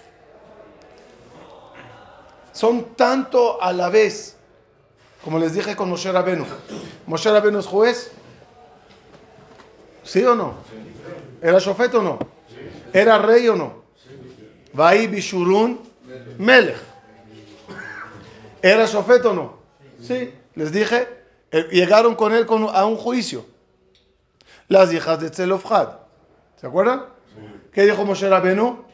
Son 2.52 2.94
tanto 2.94 3.60
a 3.60 3.72
la 3.72 3.88
vez, 3.90 4.36
como 5.24 5.38
les 5.38 5.52
dije 5.54 5.74
con 5.76 5.90
Moshe 5.90 6.10
Rabenu. 6.10 6.46
¿Moshe 7.06 7.30
Rabenu 7.30 7.58
es 7.58 7.66
juez? 7.66 8.12
¿Sí 10.04 10.24
o 10.24 10.34
no? 10.34 10.54
¿Era 11.42 11.58
shofet 11.58 11.92
o 11.94 12.02
no? 12.02 12.18
¿Era 12.94 13.18
rey 13.18 13.48
o 13.48 13.56
no? 13.56 13.82
Vaí 14.72 15.08
Bishurun 15.08 15.80
Melech. 16.38 16.78
¿Era 18.62 18.86
shofet 18.86 19.24
o 19.26 19.34
no? 19.34 19.58
Sí, 20.00 20.32
les 20.54 20.70
dije, 20.70 21.08
eh, 21.50 21.66
llegaron 21.72 22.14
con 22.14 22.32
él 22.32 22.46
a 22.72 22.86
un 22.86 22.96
juicio. 22.96 23.46
Las 24.68 24.92
hijas 24.92 25.18
de 25.18 25.30
Tzelofhad. 25.30 25.88
¿Se 26.54 26.68
acuerdan? 26.68 27.06
¿Qué 27.72 27.82
dijo 27.82 28.04
Moshe 28.04 28.28
Rabenu? 28.28 28.84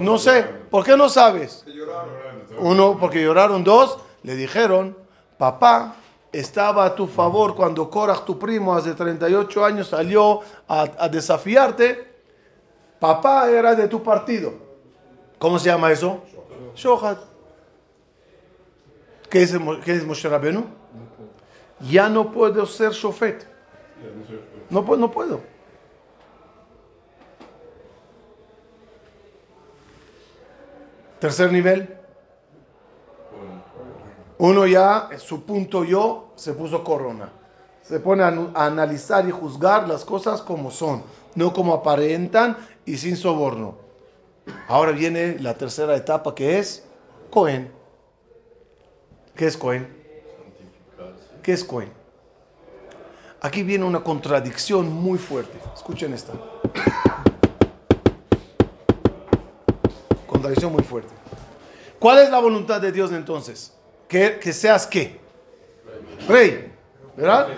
No 0.00 0.18
sé. 0.18 0.42
¿Por 0.68 0.84
qué 0.84 0.96
no 0.96 1.08
sabes? 1.08 1.64
Uno, 2.58 2.98
porque 2.98 3.22
lloraron. 3.22 3.62
Dos, 3.62 3.98
le 4.24 4.34
dijeron, 4.34 4.96
papá 5.38 5.94
estaba 6.32 6.84
a 6.84 6.94
tu 6.96 7.06
favor 7.06 7.54
cuando 7.54 7.88
Korach, 7.88 8.24
tu 8.24 8.36
primo, 8.36 8.74
hace 8.74 8.94
38 8.94 9.64
años 9.64 9.86
salió 9.86 10.40
a 10.66 11.08
desafiarte. 11.08 12.07
Papá 13.00 13.50
era 13.50 13.74
de 13.74 13.88
tu 13.88 14.02
partido. 14.02 14.52
¿Cómo 15.38 15.58
se 15.58 15.66
llama 15.66 15.92
eso? 15.92 16.22
Shohat. 16.74 17.18
¿Qué 19.30 19.42
es, 19.42 19.54
qué 19.84 19.94
es 19.94 20.06
Moshe 20.06 20.28
Rabenu? 20.28 20.64
Ya 21.80 22.08
no 22.08 22.32
puedo 22.32 22.66
ser 22.66 22.92
shofet. 22.92 23.46
No, 24.70 24.82
no 24.82 25.10
puedo. 25.10 25.40
Tercer 31.20 31.52
nivel. 31.52 31.96
Uno 34.38 34.66
ya, 34.66 35.08
en 35.10 35.18
su 35.18 35.44
punto 35.44 35.84
yo, 35.84 36.30
se 36.36 36.52
puso 36.52 36.84
corona. 36.84 37.32
Se 37.82 37.98
pone 37.98 38.22
a 38.22 38.28
analizar 38.54 39.26
y 39.26 39.32
juzgar 39.32 39.88
las 39.88 40.04
cosas 40.04 40.42
como 40.42 40.70
son, 40.70 41.02
no 41.34 41.52
como 41.52 41.74
aparentan 41.74 42.56
y 42.88 42.96
sin 42.96 43.16
soborno. 43.16 43.76
Ahora 44.66 44.92
viene 44.92 45.36
la 45.40 45.54
tercera 45.54 45.94
etapa 45.94 46.34
que 46.34 46.58
es 46.58 46.84
Cohen. 47.30 47.70
¿Qué 49.36 49.46
es 49.46 49.56
Cohen? 49.58 49.86
¿Qué 51.42 51.52
es 51.52 51.64
Cohen? 51.64 51.92
Aquí 53.42 53.62
viene 53.62 53.84
una 53.84 54.02
contradicción 54.02 54.90
muy 54.90 55.18
fuerte. 55.18 55.58
Escuchen 55.74 56.14
esta. 56.14 56.32
Contradicción 60.26 60.72
muy 60.72 60.82
fuerte. 60.82 61.12
¿Cuál 61.98 62.20
es 62.20 62.30
la 62.30 62.38
voluntad 62.38 62.80
de 62.80 62.90
Dios 62.90 63.12
entonces? 63.12 63.74
Que, 64.08 64.38
que 64.38 64.52
seas 64.54 64.86
qué? 64.86 65.20
Rey. 66.26 66.72
¿Verdad? 67.16 67.48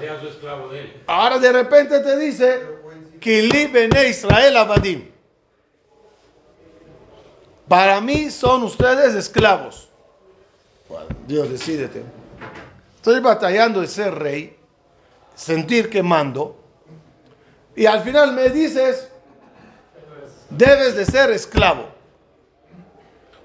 Ahora 1.07 1.39
de 1.39 1.53
repente 1.53 2.01
te 2.01 2.19
dice 2.19 2.61
que 3.21 3.69
bene 3.73 4.09
Israel 4.09 4.57
abadim. 4.57 5.20
Para 7.71 8.01
mí 8.01 8.33
son 8.33 8.65
ustedes 8.65 9.15
esclavos. 9.15 9.89
Bueno, 10.89 11.07
Dios, 11.25 11.49
decídete. 11.49 12.03
Estoy 12.97 13.21
batallando 13.21 13.81
de 13.81 13.87
ser 13.87 14.13
rey, 14.13 14.59
sentir 15.37 15.89
que 15.89 16.03
mando, 16.03 16.59
y 17.77 17.87
al 17.87 18.03
final 18.03 18.33
me 18.33 18.49
dices, 18.49 19.09
debes 20.51 20.97
de 20.97 21.05
ser 21.07 21.31
esclavo. 21.31 21.87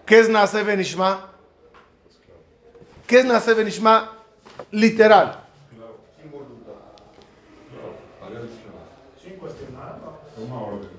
¿Qué 0.07 0.21
es 0.21 0.27
Nase 0.27 0.63
Benishma? 0.63 1.29
¿Qué 3.05 3.19
es 3.19 3.25
Nase 3.25 3.53
Benishma? 3.53 4.11
Literal. 4.71 5.39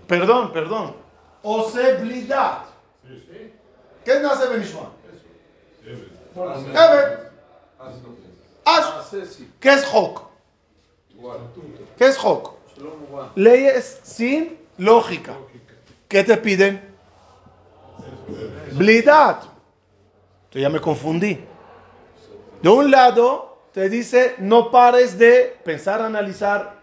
Perdón, 0.07 0.53
perdón. 0.53 0.95
Oseblidat. 4.07 4.07
¿Qué 4.07 4.13
es 4.13 4.23
Nase 4.23 4.49
Benishma? 4.49 4.91
Evet. 6.39 7.27
Ash. 8.65 8.85
¿Qué 9.61 9.69
es 12.07 12.19
Hok? 12.23 12.55
Leyes 13.35 14.01
sin 14.05 14.59
lógica. 14.79 15.35
¿Qué 16.09 16.23
te 16.23 16.37
piden? 16.37 16.81
Blidat. 18.73 19.45
Yo 20.53 20.61
ya 20.61 20.69
me 20.69 20.81
confundí. 20.81 21.45
De 22.63 22.69
un 22.69 22.91
lado 22.91 23.59
te 23.73 23.89
dice 23.89 24.37
no 24.39 24.71
pares 24.71 25.19
de 25.19 25.57
pensar, 25.65 26.01
analizar, 26.01 26.75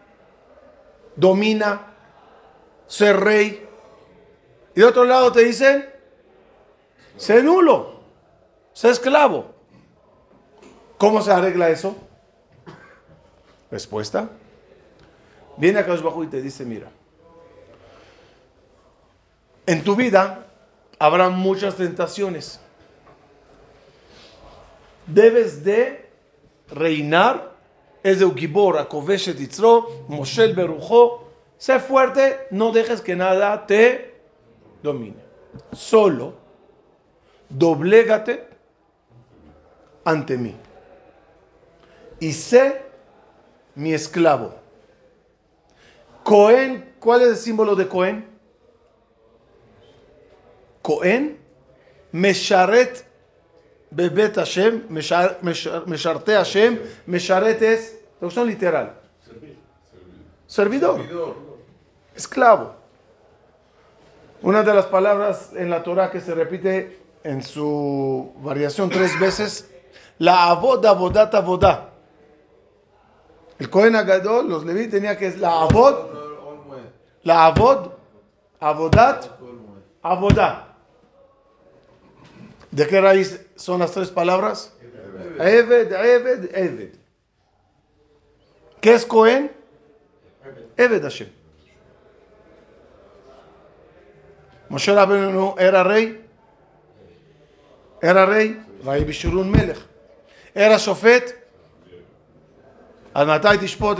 domina, 1.15 1.93
ser 2.87 3.19
rey. 3.19 3.67
Y 4.75 4.79
de 4.79 4.85
otro 4.85 5.03
lado 5.03 5.31
te 5.31 5.41
dicen, 5.43 5.92
sé 7.17 7.43
nulo, 7.43 7.99
sé 8.73 8.89
esclavo. 8.89 9.53
¿Cómo 10.97 11.21
se 11.21 11.31
arregla 11.31 11.69
eso? 11.69 11.95
Respuesta. 13.69 14.29
Viene 15.57 15.79
acá 15.79 15.93
abajo 15.93 16.23
y 16.23 16.27
te 16.27 16.41
dice, 16.41 16.65
mira, 16.65 16.89
en 19.65 19.83
tu 19.83 19.95
vida 19.95 20.47
habrá 20.99 21.29
muchas 21.29 21.75
tentaciones. 21.75 22.59
Debes 25.05 25.63
de 25.63 26.09
reinar. 26.69 27.53
Es 28.03 28.19
de 28.19 28.25
Yitzro, 29.33 30.05
Moshel 30.09 30.53
Berujo. 30.53 31.29
Sé 31.57 31.79
fuerte, 31.79 32.47
no 32.51 32.73
dejes 32.73 32.99
que 32.99 33.15
nada 33.15 33.65
te 33.65 34.21
domine. 34.81 35.23
Solo 35.71 36.42
doblégate 37.53 38.47
ante 40.03 40.37
mí. 40.37 40.55
Y 42.19 42.33
sé 42.33 42.81
mi 43.75 43.93
esclavo. 43.93 44.55
Cohen, 46.23 46.93
¿cuál 46.99 47.21
es 47.21 47.27
el 47.29 47.35
símbolo 47.37 47.75
de 47.75 47.87
Cohen? 47.87 48.25
Cohen, 50.81 51.39
Mesharet 52.11 53.05
Bebet 53.89 54.35
Hashem, 54.35 54.87
Meshar- 54.89 55.37
Meshar- 55.41 55.85
Mesharte 55.85 56.33
Hashem, 56.33 56.79
Mesharet 57.05 57.61
es, 57.61 57.99
traducción 58.19 58.47
literal. 58.47 58.99
Servidor, 60.47 61.01
esclavo. 62.15 62.75
Una 64.41 64.61
de 64.63 64.73
las 64.73 64.85
palabras 64.87 65.51
en 65.55 65.69
la 65.69 65.83
Torah 65.83 66.11
que 66.11 66.19
se 66.21 66.33
repite 66.33 66.99
en 67.23 67.41
su 67.41 68.33
variación 68.37 68.89
tres 68.89 69.19
veces, 69.19 69.69
la 70.19 70.49
avod, 70.49 70.85
avodat, 70.85 71.33
avodá. 71.35 71.89
El 73.59 73.69
Cohen 73.69 73.95
Agadol, 73.95 74.49
los 74.49 74.65
Leví 74.65 74.87
tenía 74.87 75.17
que 75.17 75.35
la 75.37 75.61
avod, 75.61 75.95
la 77.23 77.45
avod, 77.45 77.91
avodat, 78.59 79.25
avodá. 80.01 80.75
¿De 82.71 82.87
qué 82.87 82.99
raíz 82.99 83.45
son 83.55 83.79
las 83.79 83.91
tres 83.91 84.09
palabras? 84.09 84.73
Eved, 85.39 85.91
Eved, 85.91 86.55
Eved. 86.55 86.95
¿Qué 88.81 88.93
es 88.93 89.05
Cohen? 89.05 89.51
Eved 90.75 91.03
Hashem. 91.03 91.29
Moshe 94.69 94.93
Rabbeinu 94.93 95.55
era 95.57 95.83
rey. 95.83 96.22
Era 98.03 98.25
rey, 98.25 98.59
Bishurun 99.07 99.49
Melech. 99.49 99.77
Era 100.53 100.77
Sofet, 100.77 101.41
al 103.13 103.59
Tishpot. 103.59 103.97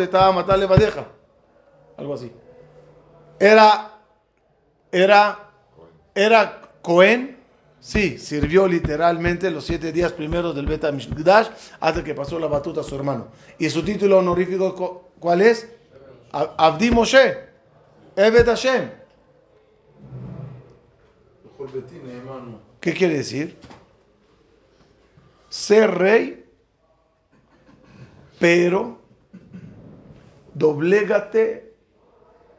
Algo 1.97 2.13
así. 2.13 2.29
Era, 3.39 3.91
era, 4.91 5.49
era 6.13 6.61
Cohen. 6.81 7.37
Sí, 7.79 8.17
sirvió 8.17 8.67
literalmente 8.67 9.49
los 9.49 9.65
siete 9.65 9.93
días 9.93 10.11
primeros 10.11 10.53
del 10.53 10.65
Beta 10.65 10.91
Mishdash 10.91 11.47
hasta 11.79 12.03
que 12.03 12.13
pasó 12.13 12.37
la 12.39 12.47
batuta 12.47 12.81
a 12.81 12.83
su 12.83 12.95
hermano. 12.95 13.27
Y 13.57 13.69
su 13.69 13.83
título 13.83 14.17
honorífico, 14.17 15.11
¿cuál 15.17 15.41
es? 15.41 15.69
Avdi 16.31 16.91
Moshe, 16.91 17.37
Evet 18.17 18.47
Hashem. 18.47 18.89
¿Qué 22.81 22.93
quiere 22.93 23.15
decir? 23.15 23.57
Ser 25.53 25.91
rey, 25.91 26.49
pero 28.39 28.99
doblégate 30.51 31.75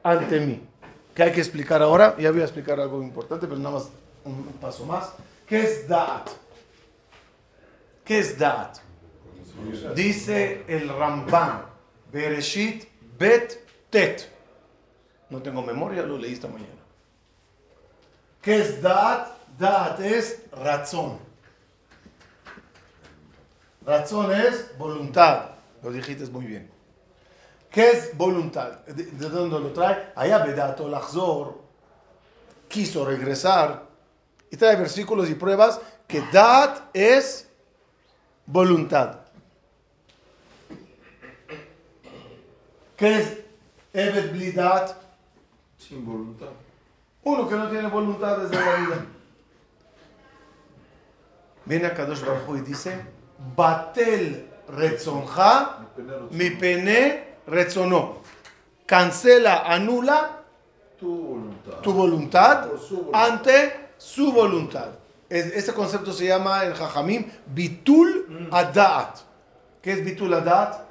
ante 0.04 0.38
mí. 0.38 0.64
¿Qué 1.12 1.24
hay 1.24 1.33
que 1.33 1.40
explicar 1.40 1.83
ahora? 1.83 2.16
Ya 2.18 2.30
voy 2.30 2.42
a 2.42 2.44
explicar 2.44 2.78
algo 2.78 3.02
importante, 3.02 3.48
pero 3.48 3.59
nada 3.59 3.78
más 3.78 3.88
un 4.24 4.44
paso 4.61 4.87
más. 4.87 5.12
¿Qué 5.44 5.64
es 5.64 5.88
Da'at? 5.88 6.30
¿Qué 8.04 8.20
es 8.20 8.38
Da'at? 8.38 8.78
Dice 9.96 10.62
el 10.68 10.88
Ramban, 10.88 11.64
Bereshit 12.12 12.85
Bet 13.18 13.59
Tet. 13.90 14.30
No 15.30 15.42
tengo 15.42 15.62
memoria, 15.62 16.04
lo 16.04 16.16
leí 16.16 16.35
esta 16.35 16.46
mañana. 16.46 16.70
¿Qué 18.40 18.61
es 18.61 18.80
Da'at? 18.80 19.30
Da'at 19.59 19.98
es 19.98 20.42
razón. 20.52 21.23
Razón 23.87 24.33
es 24.33 24.77
voluntad. 24.79 25.51
Lo 25.83 25.92
dijiste 25.92 26.27
muy 26.27 26.47
bien. 26.47 26.70
¿Qué 27.70 27.90
es 27.90 28.16
voluntad? 28.16 28.81
¿De, 28.87 29.05
de 29.05 29.29
dónde 29.29 29.61
lo 29.61 29.73
trae? 29.73 30.12
Allá 30.14 30.38
Bedato 30.38 30.88
Lachzor 30.88 31.59
quiso 32.68 33.05
regresar 33.05 33.87
y 34.51 34.57
trae 34.57 34.77
versículos 34.77 35.29
y 35.29 35.35
pruebas 35.35 35.81
que 36.07 36.23
Da'at 36.33 36.90
es 36.94 37.49
voluntad. 38.47 39.20
¿Qué 42.97 43.18
es 43.18 43.38
Ebed 43.92 44.33
Blidat? 44.33 44.97
Sin 45.77 46.07
voluntad. 46.07 46.49
Uno 47.25 47.49
que 47.49 47.55
no 47.57 47.68
tiene 47.68 47.88
voluntad 47.88 48.38
desde 48.38 48.64
la 48.64 48.75
vida. 48.77 49.07
Viene 51.64 51.87
a 51.87 51.94
Kadosh 51.94 52.20
Baruj 52.20 52.59
y 52.59 52.61
dice, 52.61 53.05
Batel 53.38 54.47
retzonja 54.68 55.79
mi 56.31 56.51
pene 56.51 57.25
retzono. 57.47 58.23
Cancela, 58.87 59.64
anula 59.66 60.42
Tu 60.99 61.07
voluntad. 61.07 61.81
tu 61.83 61.92
voluntad 61.92 62.68
ante 63.12 63.88
su 63.99 64.33
voluntad. 64.33 64.88
Es- 65.29 65.53
Este 65.57 65.73
concepto 65.73 66.12
se 66.12 66.27
llama 66.27 66.64
en 66.64 66.75
Jajamim 66.75 67.31
Bitul 67.47 68.49
Adat. 68.53 69.18
¿Qué 69.83 69.92
es 69.92 70.05
Bitul 70.05 70.33
Adat? 70.35 70.85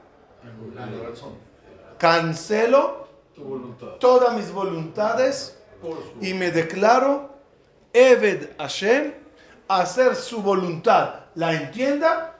Cancelo 1.97 3.07
todas 3.99 4.33
mis 4.35 4.51
voluntades 4.51 5.57
y 6.21 6.33
me 6.33 6.51
declaro 6.51 7.29
Eved 7.93 8.51
Hashem, 8.57 9.13
hacer 9.67 10.15
su 10.15 10.41
voluntad, 10.41 11.25
la 11.35 11.53
entienda 11.53 12.32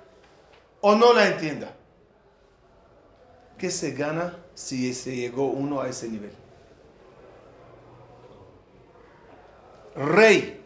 o 0.86 0.96
no 0.96 1.14
la 1.14 1.28
entienda. 1.28 1.74
¿Qué 3.58 3.72
se 3.72 3.92
gana 3.92 4.38
si 4.54 4.94
se 4.94 5.16
llegó 5.16 5.48
uno 5.48 5.80
a 5.80 5.88
ese 5.88 6.10
nivel? 6.10 6.34
Rey, 9.96 10.62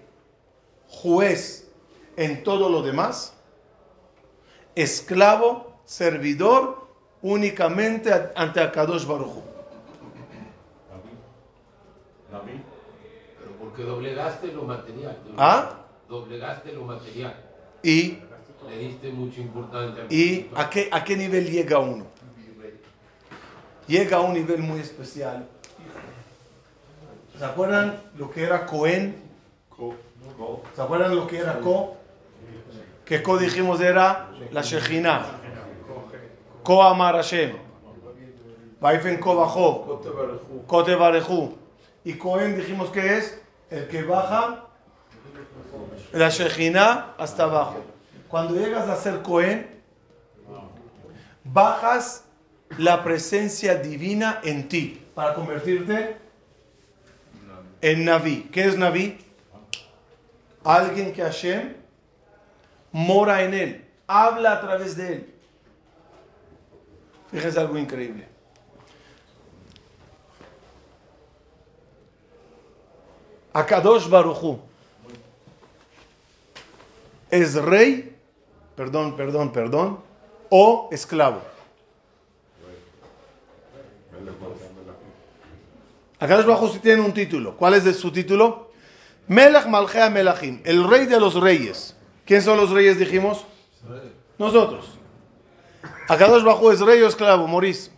juez 0.87 1.69
en 2.15 2.43
todo 2.43 2.67
lo 2.67 2.81
demás, 2.81 3.35
esclavo, 4.73 5.79
servidor 5.85 6.87
únicamente 7.21 8.11
ante 8.35 8.59
Akadosh 8.59 9.05
Baruj. 9.05 9.43
Pero 12.31 13.51
porque 13.59 13.83
doblegaste 13.83 14.47
lo 14.47 14.63
material. 14.63 15.15
¿Ah? 15.37 15.85
Doblegaste 16.09 16.71
lo 16.71 16.85
material. 16.85 17.35
Y 17.83 18.17
Le 18.69 18.77
diste 18.77 19.11
mucha 19.11 19.41
importancia. 19.41 20.05
¿Y 20.09 20.49
a 20.55 20.69
qué, 20.69 20.89
a 20.91 21.03
qué 21.03 21.15
nivel 21.15 21.49
llega 21.49 21.79
uno? 21.79 22.05
Llega 23.87 24.17
a 24.17 24.21
un 24.21 24.33
nivel 24.33 24.59
muy 24.59 24.79
especial. 24.79 25.47
¿Se 27.37 27.45
acuerdan 27.45 28.01
lo 28.17 28.29
que 28.31 28.43
era 28.43 28.65
Cohen? 28.65 29.15
¿Se 30.75 30.81
acuerdan 30.81 31.15
lo 31.15 31.27
que 31.27 31.37
era 31.37 31.59
Co? 31.59 31.95
Que 33.05 33.23
Co 33.23 33.37
dijimos 33.37 33.79
era 33.79 34.29
la 34.51 34.61
Shejina. 34.61 35.25
Ko 36.63 36.83
Amar 36.83 37.15
Hashem. 37.15 37.55
Vaifen 38.81 39.19
Ko 39.19 39.35
bajó. 39.35 40.01
Cote 40.67 40.95
Barejú. 40.95 41.55
Y 42.03 42.13
Cohen 42.15 42.57
dijimos 42.57 42.89
que 42.89 43.17
es 43.17 43.39
el 43.69 43.87
que 43.87 44.03
baja 44.03 44.65
la 46.11 46.29
Shejina 46.29 47.13
hasta 47.17 47.43
abajo. 47.43 47.96
Cuando 48.29 48.55
llegas 48.55 48.89
a 48.89 48.95
ser 48.95 49.21
Cohen, 49.21 49.67
bajas 51.43 52.25
la 52.77 53.03
presencia 53.03 53.75
divina 53.75 54.41
en 54.43 54.67
ti 54.67 55.01
para 55.15 55.33
convertirte 55.33 56.17
en 57.81 58.05
Naví. 58.05 58.49
¿Qué 58.51 58.65
es 58.65 58.77
Naví? 58.77 59.17
Alguien 60.63 61.13
que 61.13 61.21
Hashem 61.21 61.75
mora 62.91 63.43
en 63.43 63.53
él, 63.53 63.85
habla 64.07 64.53
a 64.53 64.61
través 64.61 64.97
de 64.97 65.13
él. 65.13 65.33
Fíjense 67.31 67.59
algo 67.59 67.77
increíble. 67.77 68.27
Akadosh 73.53 74.07
Baruchu 74.07 74.59
es 77.29 77.55
rey, 77.55 78.16
perdón, 78.77 79.17
perdón, 79.17 79.51
perdón, 79.51 79.99
o 80.49 80.87
esclavo. 80.91 81.41
Akadosh 86.19 86.45
Baruchu 86.45 86.73
sí 86.73 86.79
tiene 86.79 87.01
un 87.01 87.13
título. 87.13 87.57
¿Cuál 87.57 87.73
es 87.73 87.83
de 87.83 87.93
su 87.93 88.11
título? 88.11 88.71
Melech 89.27 89.67
Malchea 89.67 90.09
Melachim, 90.09 90.61
el 90.63 90.87
rey 90.87 91.05
de 91.05 91.19
los 91.19 91.33
reyes. 91.35 91.95
¿Quién 92.25 92.41
son 92.41 92.57
los 92.57 92.69
reyes, 92.69 92.97
dijimos? 92.97 93.45
Nosotros. 94.37 94.85
Akadosh 96.07 96.43
Baruchu 96.43 96.71
es 96.71 96.79
rey 96.79 97.01
o 97.01 97.07
esclavo, 97.07 97.47
Morís. 97.47 97.91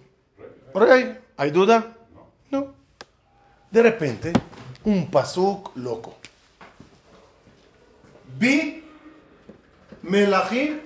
Rey. 0.73 1.17
¿Hay 1.35 1.51
duda? 1.51 1.95
No. 2.49 2.73
De 3.69 3.83
repente, 3.83 4.33
un 4.85 5.09
pasuk 5.11 5.71
loco. 5.75 6.15
Vi 8.37 8.88
Melachim 10.01 10.81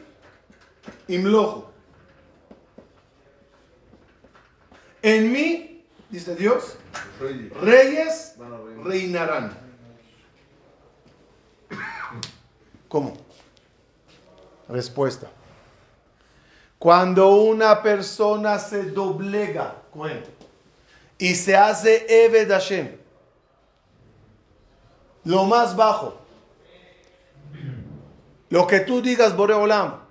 Imlojo. 1.08 1.72
En 5.02 5.32
mí, 5.32 5.86
dice 6.10 6.36
Dios, 6.36 6.78
Reyes. 7.62 8.36
reinarán. 8.84 9.58
¿Cómo? 12.88 13.18
Respuesta. 14.70 15.28
Cuando 16.80 17.30
una 17.36 17.82
persona 17.82 18.60
se 18.60 18.84
doblega, 18.84 19.76
y 21.18 21.36
se 21.36 21.56
hace 21.56 22.06
Eved 22.26 22.50
Hashem, 22.50 22.98
lo 25.24 25.46
más 25.46 25.76
bajo, 25.76 26.23
lo 28.54 28.68
que 28.68 28.82
tú 28.82 29.02
digas, 29.02 29.36
Boreolam, 29.36 30.02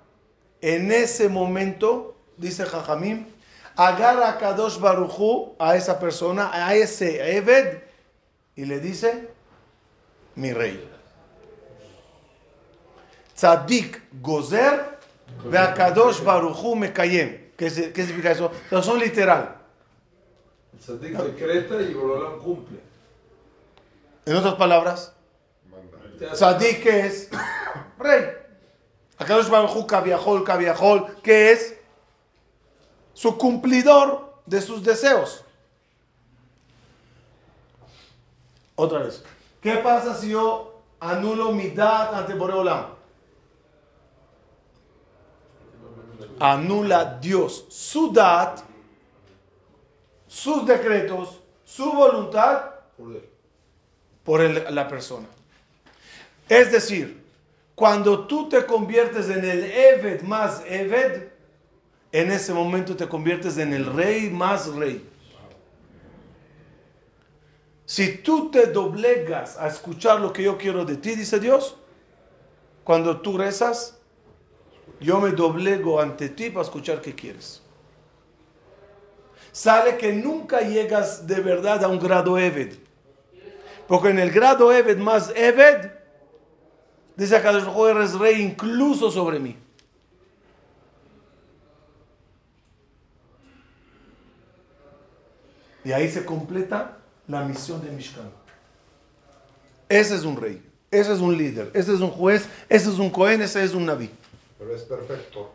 en 0.59 0.91
ese 0.91 1.29
momento, 1.29 2.17
dice 2.35 2.65
Jajamim, 2.65 3.25
agarra 3.73 4.31
a 4.31 4.37
Kadosh 4.37 4.79
Baruchu, 4.79 5.55
a 5.57 5.77
esa 5.77 5.97
persona, 5.97 6.51
a 6.51 6.75
ese 6.75 7.37
Eved, 7.37 7.83
y 8.57 8.65
le 8.65 8.81
dice, 8.81 9.29
mi 10.35 10.51
rey. 10.51 10.89
Tzadik 13.33 14.01
Gozer, 14.21 14.99
ve 15.45 15.57
a 15.57 15.73
Kadosh 15.73 16.21
Baruchu 16.21 16.75
Mekayem. 16.75 17.51
¿Qué, 17.55 17.71
¿Qué 17.93 18.05
significa 18.05 18.31
eso? 18.31 18.51
son 18.81 18.99
literal. 18.99 19.55
El 20.73 20.79
Tzadik 20.79 21.17
decreta 21.17 21.81
y 21.81 21.93
Boreolam 21.93 22.39
cumple. 22.39 22.79
En 24.25 24.35
otras 24.35 24.55
palabras, 24.55 25.13
Tzadik 26.33 26.85
es 26.85 27.29
rey. 28.03 28.43
Akadosh 29.17 29.49
Baruj 29.49 29.85
Kaviahol, 29.87 30.43
Kaviahol, 30.43 31.21
que 31.21 31.51
es 31.51 31.75
su 33.13 33.37
cumplidor 33.37 34.33
de 34.45 34.61
sus 34.61 34.83
deseos. 34.83 35.43
Otra 38.75 38.99
vez. 38.99 39.23
¿Qué 39.61 39.75
pasa 39.77 40.15
si 40.15 40.29
yo 40.29 40.81
anulo 40.99 41.51
mi 41.51 41.69
dad 41.69 42.15
ante 42.15 42.33
Boreolam? 42.33 42.87
Anula 46.39 47.19
Dios 47.21 47.65
su 47.69 48.11
dad, 48.11 48.55
sus 50.27 50.65
decretos, 50.65 51.39
su 51.63 51.91
voluntad 51.91 52.71
por 54.23 54.41
la 54.41 54.87
persona. 54.87 55.27
Es 56.49 56.71
decir, 56.71 57.22
cuando 57.83 58.27
tú 58.27 58.47
te 58.47 58.65
conviertes 58.65 59.27
en 59.27 59.43
el 59.43 59.65
Eved 59.65 60.21
más 60.21 60.63
Eved, 60.65 61.23
en 62.13 62.31
ese 62.31 62.53
momento 62.53 62.95
te 62.95 63.09
conviertes 63.09 63.57
en 63.57 63.73
el 63.73 63.85
rey 63.85 64.29
más 64.29 64.73
rey. 64.73 65.05
Si 67.85 68.19
tú 68.19 68.49
te 68.49 68.67
doblegas 68.67 69.57
a 69.57 69.67
escuchar 69.67 70.21
lo 70.21 70.31
que 70.31 70.43
yo 70.43 70.57
quiero 70.57 70.85
de 70.85 70.95
ti, 70.95 71.13
dice 71.15 71.41
Dios, 71.41 71.75
cuando 72.85 73.19
tú 73.19 73.37
rezas, 73.37 73.97
yo 75.01 75.19
me 75.19 75.31
doblego 75.31 75.99
ante 75.99 76.29
ti 76.29 76.51
para 76.51 76.63
escuchar 76.63 77.01
qué 77.01 77.13
quieres. 77.13 77.61
Sale 79.51 79.97
que 79.97 80.13
nunca 80.13 80.61
llegas 80.61 81.27
de 81.27 81.41
verdad 81.41 81.83
a 81.83 81.89
un 81.89 81.99
grado 81.99 82.39
Eved. 82.39 82.75
Porque 83.89 84.07
en 84.07 84.19
el 84.19 84.31
grado 84.31 84.71
Eved 84.71 84.99
más 84.99 85.33
Eved, 85.35 86.02
Dice 87.15 87.35
acá, 87.35 87.51
eres 87.51 88.13
rey 88.13 88.41
incluso 88.41 89.11
sobre 89.11 89.39
mí. 89.39 89.55
Y 95.85 95.91
ahí 95.91 96.09
se 96.09 96.25
completa 96.25 96.97
la 97.27 97.43
misión 97.43 97.83
de 97.83 97.91
Mishkan. 97.91 98.31
Ese 99.89 100.15
es 100.15 100.23
un 100.23 100.37
rey, 100.37 100.63
ese 100.89 101.13
es 101.13 101.19
un 101.19 101.37
líder, 101.37 101.69
ese 101.73 101.93
es 101.93 101.99
un 101.99 102.09
juez, 102.09 102.47
ese 102.69 102.89
es 102.89 102.97
un 102.97 103.09
cohen, 103.09 103.41
ese 103.41 103.63
es 103.63 103.73
un 103.73 103.85
naví. 103.85 104.09
Pero 104.57 104.73
es 104.75 104.83
perfecto. 104.83 105.51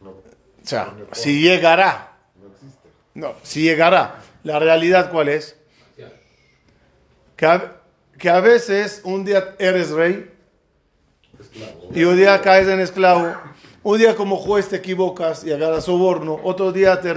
O 0.00 0.68
sea, 0.68 0.94
si 1.12 1.40
llegará. 1.40 2.16
No 2.40 2.48
existe. 2.48 2.88
No, 3.14 3.34
si 3.42 3.62
llegará. 3.62 4.22
La 4.44 4.58
realidad, 4.60 5.10
¿cuál 5.10 5.28
es? 5.28 5.56
Que 7.36 7.46
que 8.22 8.30
a 8.30 8.38
veces 8.38 9.00
un 9.02 9.24
día 9.24 9.56
eres 9.58 9.90
rey 9.90 10.30
y 11.92 12.04
un 12.04 12.16
día 12.16 12.40
caes 12.40 12.68
en 12.68 12.78
esclavo. 12.78 13.34
Un 13.82 13.98
día 13.98 14.14
como 14.14 14.36
juez 14.36 14.68
te 14.68 14.76
equivocas 14.76 15.42
y 15.42 15.50
agarras 15.50 15.86
soborno. 15.86 16.38
Otro 16.44 16.70
día 16.70 17.00
te, 17.00 17.12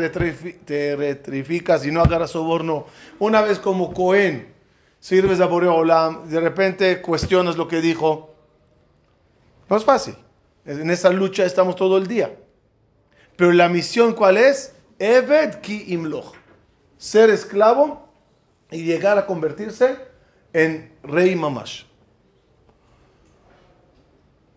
retrificas 0.95 1.85
y 1.85 1.91
no 1.91 2.01
agarras 2.01 2.31
soborno. 2.31 2.87
Una 3.19 3.41
vez 3.41 3.59
como 3.59 3.93
Cohen 3.93 4.51
sirves 4.99 5.39
a 5.41 5.45
Boreolam, 5.45 6.27
de 6.27 6.39
repente 6.39 6.99
cuestionas 7.03 7.55
lo 7.55 7.67
que 7.67 7.81
dijo. 7.81 8.33
No 9.69 9.77
es 9.77 9.83
fácil. 9.83 10.15
En 10.65 10.89
esa 10.89 11.11
lucha 11.11 11.45
estamos 11.45 11.75
todo 11.75 11.99
el 11.99 12.07
día. 12.07 12.35
Pero 13.35 13.51
la 13.51 13.69
misión 13.69 14.15
cuál 14.15 14.37
es? 14.37 14.73
Eved 14.97 15.59
ki 15.61 15.85
imloch. 15.89 16.33
Ser 16.97 17.29
esclavo 17.29 18.09
y 18.71 18.85
llegar 18.85 19.19
a 19.19 19.27
convertirse 19.27 20.14
en 20.55 20.89
rey 21.03 21.35
mamash. 21.35 21.83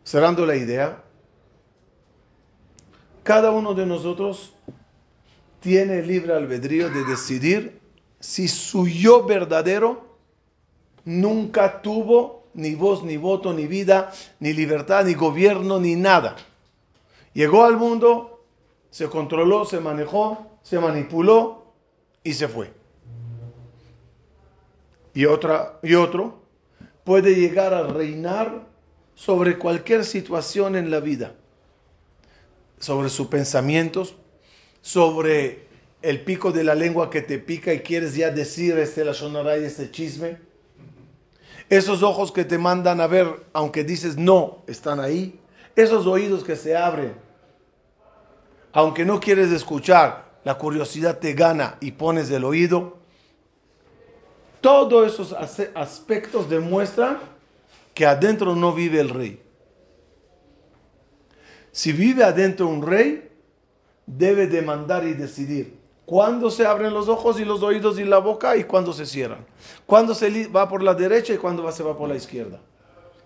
Cerrando 0.04 0.46
la 0.46 0.54
idea, 0.54 1.02
cada 3.24 3.50
uno 3.50 3.74
de 3.74 3.84
nosotros 3.84 4.54
tiene 5.58 6.02
libre 6.02 6.34
albedrío 6.34 6.88
de 6.88 7.04
decidir 7.04 7.80
si 8.20 8.46
su 8.46 8.86
yo 8.86 9.26
verdadero 9.26 10.06
nunca 11.04 11.82
tuvo 11.82 12.44
ni 12.54 12.76
voz, 12.76 13.02
ni 13.02 13.16
voto, 13.16 13.52
ni 13.52 13.66
vida, 13.66 14.12
ni 14.38 14.52
libertad, 14.52 15.04
ni 15.04 15.14
gobierno, 15.14 15.80
ni 15.80 15.96
nada. 15.96 16.36
Llegó 17.34 17.64
al 17.64 17.76
mundo, 17.76 18.44
se 18.90 19.08
controló, 19.08 19.64
se 19.64 19.80
manejó, 19.80 20.46
se 20.62 20.78
manipuló 20.78 21.74
y 22.22 22.34
se 22.34 22.46
fue 22.46 22.77
y, 25.18 25.26
otra, 25.26 25.80
y 25.82 25.94
otro 25.94 26.44
puede 27.02 27.34
llegar 27.34 27.74
a 27.74 27.82
reinar 27.82 28.68
sobre 29.16 29.58
cualquier 29.58 30.04
situación 30.04 30.76
en 30.76 30.92
la 30.92 31.00
vida, 31.00 31.34
sobre 32.78 33.08
sus 33.08 33.26
pensamientos, 33.26 34.14
sobre 34.80 35.66
el 36.02 36.22
pico 36.22 36.52
de 36.52 36.62
la 36.62 36.76
lengua 36.76 37.10
que 37.10 37.20
te 37.20 37.40
pica 37.40 37.74
y 37.74 37.80
quieres 37.80 38.14
ya 38.14 38.30
decir 38.30 38.78
este 38.78 39.04
la 39.04 39.12
y 39.58 39.64
este 39.64 39.90
chisme. 39.90 40.38
Esos 41.68 42.04
ojos 42.04 42.30
que 42.30 42.44
te 42.44 42.56
mandan 42.56 43.00
a 43.00 43.08
ver, 43.08 43.44
aunque 43.52 43.82
dices 43.82 44.16
no, 44.16 44.62
están 44.68 45.00
ahí. 45.00 45.40
Esos 45.74 46.06
oídos 46.06 46.44
que 46.44 46.54
se 46.54 46.76
abren, 46.76 47.14
aunque 48.72 49.04
no 49.04 49.18
quieres 49.18 49.50
escuchar, 49.50 50.38
la 50.44 50.58
curiosidad 50.58 51.18
te 51.18 51.32
gana 51.32 51.76
y 51.80 51.90
pones 51.90 52.30
el 52.30 52.44
oído. 52.44 52.97
Todos 54.60 55.12
esos 55.12 55.32
aspectos 55.74 56.48
demuestran 56.48 57.18
que 57.94 58.06
adentro 58.06 58.54
no 58.54 58.72
vive 58.72 59.00
el 59.00 59.08
rey. 59.08 59.42
Si 61.72 61.92
vive 61.92 62.24
adentro 62.24 62.66
un 62.66 62.82
rey, 62.82 63.30
debe 64.06 64.46
demandar 64.46 65.06
y 65.06 65.14
decidir 65.14 65.78
cuándo 66.04 66.50
se 66.50 66.66
abren 66.66 66.94
los 66.94 67.08
ojos 67.08 67.38
y 67.38 67.44
los 67.44 67.62
oídos 67.62 67.98
y 67.98 68.04
la 68.04 68.18
boca 68.18 68.56
y 68.56 68.64
cuándo 68.64 68.92
se 68.92 69.04
cierran. 69.04 69.44
Cuándo 69.86 70.14
se 70.14 70.48
va 70.48 70.68
por 70.68 70.82
la 70.82 70.94
derecha 70.94 71.34
y 71.34 71.36
cuándo 71.36 71.70
se 71.70 71.82
va 71.82 71.96
por 71.96 72.08
la 72.08 72.16
izquierda. 72.16 72.60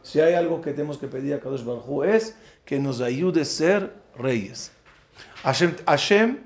Si 0.03 0.21
hay 0.21 0.35
algo 0.35 0.61
que 0.61 0.73
tenemos 0.73 0.99
que 0.99 1.07
pedir 1.07 1.35
a 1.35 1.41
Kadosh 1.41 1.65
Baruj 1.65 2.05
es 2.05 2.37
que 2.65 2.79
nos 2.81 3.01
ayude 3.01 3.43
a 3.43 3.45
ser 3.45 3.95
reyes. 4.17 4.73
Hashem, 5.45 5.77
Hashem, 5.87 6.41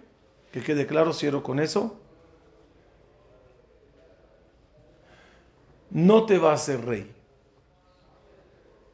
que 0.52 0.62
quede 0.62 0.86
claro, 0.86 1.12
cierro 1.12 1.42
con 1.42 1.58
eso, 1.58 1.96
no 5.90 6.26
te 6.26 6.38
va 6.38 6.50
a 6.50 6.54
hacer 6.54 6.84
rey. 6.84 7.12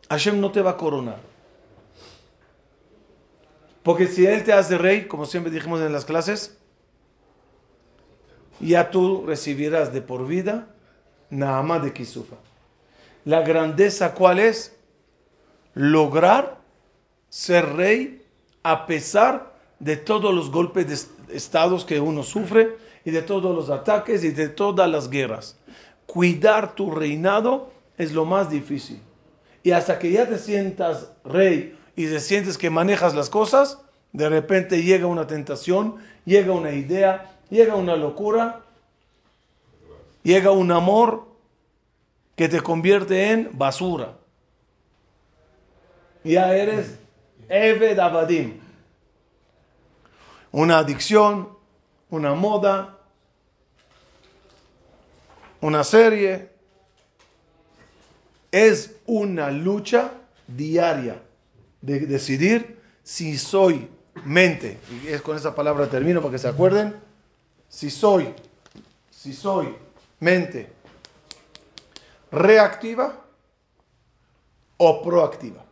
Hashem 0.09 0.41
no 0.41 0.53
te 0.53 0.61
va 0.61 0.73
a 0.73 0.77
coronar. 0.77 1.21
Porque 3.83 4.07
si 4.07 4.27
Él 4.27 4.45
te 4.45 4.53
hace 4.53 4.79
rey, 4.79 5.07
como 5.07 5.25
siempre 5.25 5.51
dijimos 5.53 5.81
en 5.81 5.93
las 5.93 6.05
clases, 6.05 6.57
ya 8.61 8.91
tú 8.91 9.25
recibirás 9.27 9.93
de 9.93 10.03
por 10.03 10.27
vida 10.27 10.69
Nahama 11.31 11.79
de 11.79 11.93
Kisufa. 11.93 12.37
La 13.25 13.41
grandeza, 13.41 14.15
¿cuál 14.15 14.39
es? 14.39 14.77
Lograr 15.75 16.59
ser 17.29 17.75
rey 17.75 18.25
a 18.63 18.87
pesar 18.87 19.55
de 19.79 19.97
todos 19.97 20.33
los 20.35 20.51
golpes 20.51 20.87
de 20.87 21.37
estados 21.37 21.85
que 21.85 21.99
uno 21.99 22.23
sufre 22.23 22.77
y 23.05 23.11
de 23.11 23.23
todos 23.23 23.55
los 23.57 23.71
ataques 23.71 24.23
y 24.23 24.31
de 24.31 24.49
todas 24.49 24.89
las 24.89 25.09
guerras 25.09 25.57
cuidar 26.13 26.75
tu 26.75 26.91
reinado 26.91 27.73
es 27.97 28.13
lo 28.13 28.27
más 28.27 28.51
difícil. 28.51 29.01
Y 29.63 29.71
hasta 29.71 29.99
que 29.99 30.13
ya 30.13 30.29
te 30.29 30.39
sientas 30.39 31.11
rey 31.25 31.75
y 31.97 32.07
te 32.07 32.21
sientes 32.21 32.59
que 32.59 32.69
manejas 32.69 33.15
las 33.15 33.31
cosas, 33.31 33.79
de 34.13 34.29
repente 34.29 34.83
llega 34.83 35.07
una 35.07 35.27
tentación, 35.27 35.97
llega 36.27 36.53
una 36.53 36.73
idea, 36.73 37.35
llega 37.49 37.77
una 37.77 37.97
locura, 37.97 38.61
llega 40.23 40.51
un 40.51 40.71
amor 40.71 41.29
que 42.37 42.47
te 42.47 42.61
convierte 42.61 43.31
en 43.31 43.49
basura. 43.55 44.19
Ya 46.25 46.55
eres 46.55 46.99
Eved 47.49 47.99
Abadim. 47.99 48.61
Una 50.51 50.77
adicción, 50.77 51.49
una 52.11 52.35
moda, 52.35 52.99
una 55.63 55.83
serie. 55.83 56.51
Es 58.51 58.97
una 59.07 59.51
lucha 59.51 60.13
diaria 60.47 61.23
de 61.81 62.01
decidir 62.01 62.79
si 63.03 63.39
soy 63.39 63.89
mente, 64.27 64.79
y 65.03 65.09
es 65.09 65.23
con 65.23 65.37
esa 65.37 65.55
palabra 65.55 65.87
termino 65.89 66.21
para 66.21 66.33
que 66.33 66.39
se 66.39 66.49
acuerden, 66.49 66.95
si 67.69 67.89
soy, 67.89 68.35
si 69.11 69.33
soy 69.33 69.75
mente 70.21 70.71
reactiva 72.31 73.25
o 74.77 75.03
proactiva. 75.03 75.65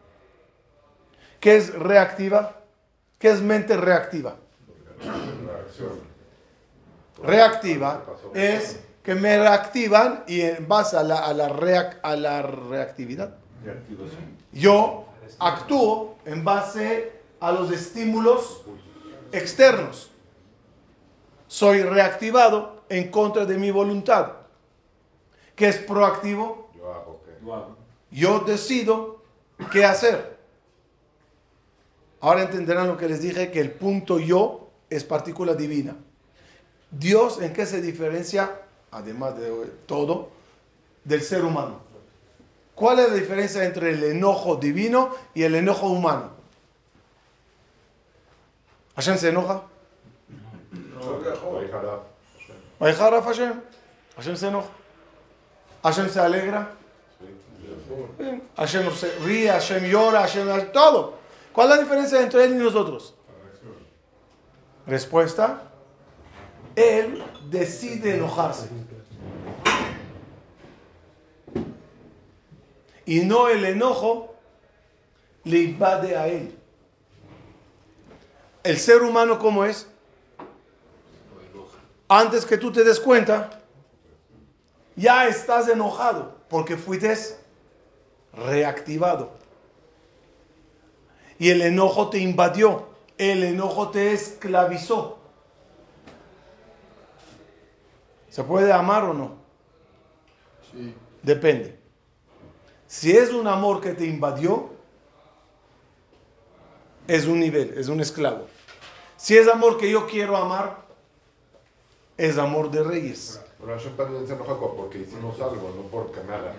¿Qué 1.40 1.56
es 1.56 1.74
reactiva? 1.74 2.60
¿Qué 3.18 3.30
es 3.30 3.40
mente 3.40 3.76
reactiva? 3.76 4.36
Reactiva 7.22 8.04
es 8.34 8.78
que 9.02 9.14
me 9.14 9.38
reactivan 9.38 10.24
y 10.26 10.42
en 10.42 10.68
base 10.68 10.96
a 10.96 11.02
la, 11.02 11.18
a 11.18 11.32
la, 11.32 11.46
a 12.02 12.16
la 12.16 12.42
reactividad, 12.42 13.34
yo 14.52 15.06
actúo 15.38 16.16
en 16.24 16.44
base 16.44 17.12
a 17.40 17.52
los 17.52 17.70
estímulos 17.72 18.62
externos. 19.32 20.10
Soy 21.46 21.82
reactivado 21.82 22.84
en 22.88 23.10
contra 23.10 23.44
de 23.44 23.56
mi 23.56 23.70
voluntad. 23.70 24.32
¿Qué 25.56 25.68
es 25.68 25.78
proactivo? 25.78 26.70
Yo 28.10 28.40
decido 28.40 29.22
qué 29.72 29.84
hacer. 29.84 30.38
Ahora 32.20 32.42
entenderán 32.42 32.86
lo 32.86 32.96
que 32.96 33.08
les 33.08 33.22
dije, 33.22 33.50
que 33.50 33.60
el 33.60 33.72
punto 33.72 34.18
yo 34.18 34.68
es 34.90 35.04
partícula 35.04 35.54
divina. 35.54 35.96
Dios 36.90 37.40
en 37.40 37.52
qué 37.52 37.64
se 37.66 37.80
diferencia, 37.80 38.60
además 38.90 39.38
de 39.38 39.50
todo, 39.86 40.30
del 41.04 41.22
ser 41.22 41.44
humano. 41.44 41.80
¿Cuál 42.74 43.00
es 43.00 43.08
la 43.10 43.14
diferencia 43.14 43.64
entre 43.64 43.90
el 43.90 44.02
enojo 44.04 44.56
divino 44.56 45.14
y 45.34 45.42
el 45.42 45.54
enojo 45.54 45.88
humano? 45.88 46.30
¿Hashem 48.96 49.16
se 49.18 49.28
enoja? 49.28 49.62
Hashem. 53.24 53.60
Hashem 54.16 54.36
se 54.36 54.48
enoja. 54.48 54.68
Hashem 55.82 56.08
se 56.08 56.20
alegra. 56.20 56.70
Hashem 58.56 58.90
se 58.92 59.18
ríe, 59.20 59.50
Hashem 59.50 59.84
llora, 59.84 60.20
Hashem 60.20 60.72
todo. 60.72 61.18
¿Cuál 61.52 61.70
es 61.70 61.76
la 61.76 61.82
diferencia 61.82 62.20
entre 62.20 62.44
él 62.44 62.52
y 62.52 62.56
nosotros? 62.56 63.14
Respuesta. 64.86 65.69
Él 66.76 67.22
decide 67.50 68.16
enojarse. 68.16 68.68
Y 73.06 73.20
no 73.20 73.48
el 73.48 73.64
enojo 73.64 74.34
le 75.44 75.58
invade 75.58 76.16
a 76.16 76.28
él. 76.28 76.56
El 78.62 78.78
ser 78.78 79.02
humano, 79.02 79.38
¿cómo 79.38 79.64
es? 79.64 79.86
Antes 82.08 82.44
que 82.44 82.58
tú 82.58 82.72
te 82.72 82.84
des 82.84 83.00
cuenta, 83.00 83.50
ya 84.96 85.26
estás 85.28 85.68
enojado 85.68 86.36
porque 86.48 86.76
fuiste 86.76 87.16
reactivado. 88.32 89.30
Y 91.38 91.50
el 91.50 91.62
enojo 91.62 92.10
te 92.10 92.18
invadió, 92.18 92.88
el 93.16 93.44
enojo 93.44 93.90
te 93.90 94.12
esclavizó. 94.12 95.19
¿Se 98.30 98.44
puede 98.44 98.72
amar 98.72 99.04
o 99.04 99.12
no? 99.12 99.32
Sí. 100.72 100.94
Depende. 101.22 101.78
Si 102.86 103.10
es 103.10 103.32
un 103.32 103.46
amor 103.46 103.80
que 103.80 103.92
te 103.92 104.06
invadió, 104.06 104.70
es 107.06 107.26
un 107.26 107.40
nivel, 107.40 107.74
es 107.76 107.88
un 107.88 108.00
esclavo. 108.00 108.46
Si 109.16 109.36
es 109.36 109.48
amor 109.48 109.76
que 109.76 109.90
yo 109.90 110.06
quiero 110.06 110.36
amar, 110.36 110.78
es 112.16 112.38
amor 112.38 112.70
de 112.70 112.82
reyes. 112.82 113.40
Pero 113.58 113.72
Hashem 113.72 114.26
se 114.26 114.32
enoja 114.32 114.58
porque 114.58 114.98
hicimos 114.98 115.40
algo, 115.40 115.72
no 115.76 115.82
porque 115.90 116.20
nada. 116.24 116.54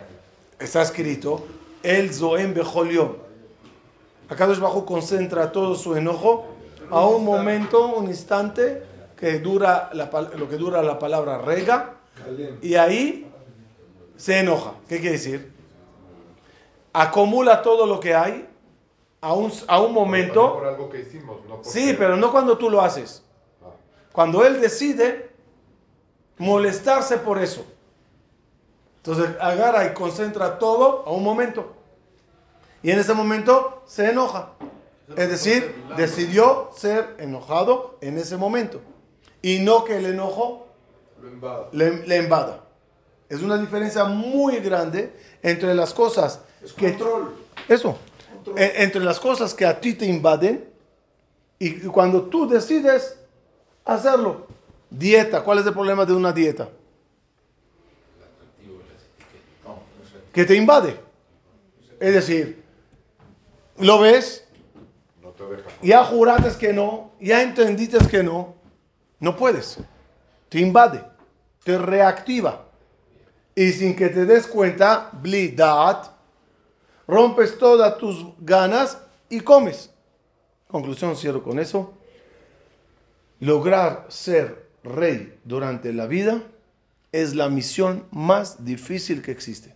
Está 0.60 0.82
escrito, 0.82 1.46
el 1.82 2.14
Zoem 2.14 2.54
Bejoliom. 2.54 3.16
Acá 4.30 4.46
bajo 4.46 4.86
concentra 4.86 5.52
todo 5.52 5.76
su 5.76 5.96
enojo 5.96 6.46
a 6.90 7.06
un 7.06 7.26
momento, 7.26 7.88
un 7.88 8.08
instante 8.08 8.91
que 9.22 9.38
dura 9.38 9.92
lo 9.94 10.50
que 10.50 10.58
dura 10.58 10.82
la 10.82 10.98
palabra 10.98 11.38
rega 11.38 11.98
y 12.60 12.74
ahí 12.74 13.32
se 14.18 14.40
enoja. 14.40 14.74
¿Qué 14.90 15.00
quiere 15.00 15.12
decir? 15.12 15.54
Acumula 16.92 17.62
todo 17.62 17.86
lo 17.86 18.00
que 18.00 18.16
hay 18.16 18.50
a 19.22 19.34
un, 19.34 19.54
a 19.68 19.80
un 19.80 19.94
momento. 19.94 20.56
Por 20.56 20.66
algo 20.66 20.90
que 20.90 21.02
hicimos, 21.02 21.38
no 21.48 21.60
sí, 21.62 21.96
pero 21.96 22.18
no 22.18 22.32
cuando 22.32 22.58
tú 22.58 22.68
lo 22.68 22.82
haces. 22.82 23.24
Ah. 23.64 23.68
Cuando 24.12 24.44
él 24.44 24.60
decide 24.60 25.30
molestarse 26.40 27.18
por 27.18 27.38
eso. 27.38 27.64
Entonces 28.98 29.36
agarra 29.40 29.86
y 29.86 29.94
concentra 29.94 30.58
todo 30.58 31.04
a 31.06 31.12
un 31.12 31.24
momento. 31.24 31.74
Y 32.82 32.90
en 32.90 32.98
ese 32.98 33.14
momento 33.14 33.84
se 33.86 34.10
enoja. 34.10 34.54
Es 35.16 35.30
decir, 35.30 35.76
decidió 35.96 36.72
ser 36.76 37.18
enojado 37.20 38.00
en 38.02 38.18
ese 38.18 38.36
momento. 38.36 38.82
Y 39.42 39.60
no 39.60 39.84
que 39.84 39.98
el 39.98 40.06
enojo 40.06 40.68
le, 41.72 42.06
le 42.08 42.18
invada. 42.18 42.64
Es 43.30 43.42
una 43.42 43.58
diferencia 43.58 44.06
muy 44.06 44.58
grande 44.60 45.14
entre 45.42 45.74
las 45.74 45.94
cosas 45.94 46.42
que... 46.76 46.90
Control. 46.90 47.36
Eso. 47.68 47.98
E, 48.56 48.84
entre 48.84 49.02
las 49.02 49.20
cosas 49.20 49.54
que 49.54 49.66
a 49.66 49.80
ti 49.80 49.94
te 49.94 50.06
invaden 50.06 50.70
y 51.58 51.80
cuando 51.88 52.24
tú 52.24 52.48
decides 52.48 53.18
hacerlo. 53.86 54.48
Dieta. 54.90 55.44
¿Cuál 55.44 55.60
es 55.60 55.66
el 55.66 55.74
problema 55.74 56.06
de 56.06 56.14
una 56.14 56.34
dieta? 56.34 56.68
Que 60.34 60.44
te 60.44 60.56
invade. 60.56 61.00
Es 62.00 62.14
decir, 62.14 62.64
lo 63.78 64.00
ves, 64.00 64.46
ya 65.82 66.04
juraste 66.04 66.58
que 66.58 66.74
no, 66.74 67.12
ya 67.20 67.44
entendiste 67.44 68.00
que 68.08 68.24
no, 68.24 68.56
no 69.22 69.38
puedes. 69.38 69.78
Te 70.50 70.60
invade, 70.60 71.02
te 71.64 71.78
reactiva. 71.78 72.66
Y 73.56 73.72
sin 73.72 73.96
que 73.96 74.10
te 74.10 74.26
des 74.26 74.48
cuenta, 74.48 75.10
blidat, 75.14 76.08
rompes 77.08 77.58
todas 77.58 77.98
tus 77.98 78.26
ganas 78.40 78.98
y 79.30 79.40
comes. 79.40 79.92
Conclusión, 80.68 81.16
cierro 81.16 81.44
con 81.44 81.60
eso. 81.60 81.94
Lograr 83.40 84.08
ser 84.10 84.70
rey 84.84 85.40
durante 85.44 85.94
la 85.94 86.08
vida 86.08 86.42
es 87.12 87.36
la 87.36 87.50
misión 87.50 88.06
más 88.12 88.66
difícil 88.66 89.22
que 89.22 89.32
existe. 89.32 89.76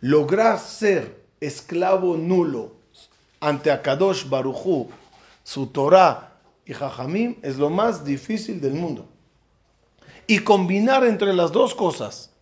Lograr 0.00 0.58
ser 0.58 1.26
esclavo 1.40 2.16
nulo 2.16 2.72
ante 3.40 3.70
Akadosh 3.70 4.28
Baruchu, 4.28 4.88
su 5.42 5.66
Torah 5.66 6.35
y 6.66 6.74
Jajamim 6.74 7.36
es 7.42 7.56
lo 7.56 7.70
más 7.70 8.04
difícil 8.04 8.60
del 8.60 8.74
mundo. 8.74 9.08
Y 10.26 10.40
combinar 10.40 11.04
entre 11.04 11.32
las 11.32 11.52
dos 11.52 11.74
cosas, 11.74 12.32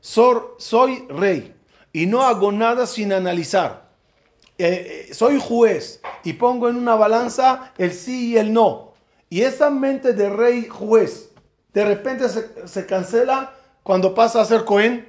soy 0.00 1.06
rey 1.08 1.54
y 1.92 2.06
no 2.06 2.22
hago 2.22 2.52
nada 2.52 2.86
sin 2.86 3.12
analizar. 3.12 3.88
Eh, 4.58 5.06
eh, 5.08 5.14
soy 5.14 5.40
juez 5.40 6.00
y 6.24 6.34
pongo 6.34 6.68
en 6.68 6.76
una 6.76 6.94
balanza 6.94 7.72
el 7.78 7.92
sí 7.92 8.32
y 8.32 8.36
el 8.36 8.52
no. 8.52 8.92
Y 9.30 9.42
esa 9.42 9.70
mente 9.70 10.12
de 10.12 10.28
rey 10.28 10.68
juez 10.68 11.30
de 11.72 11.84
repente 11.84 12.28
se, 12.28 12.86
cancela 12.86 13.54
cuando 13.82 14.14
pasa 14.14 14.40
a 14.40 14.44
ser 14.44 14.64
Cohen. 14.64 15.08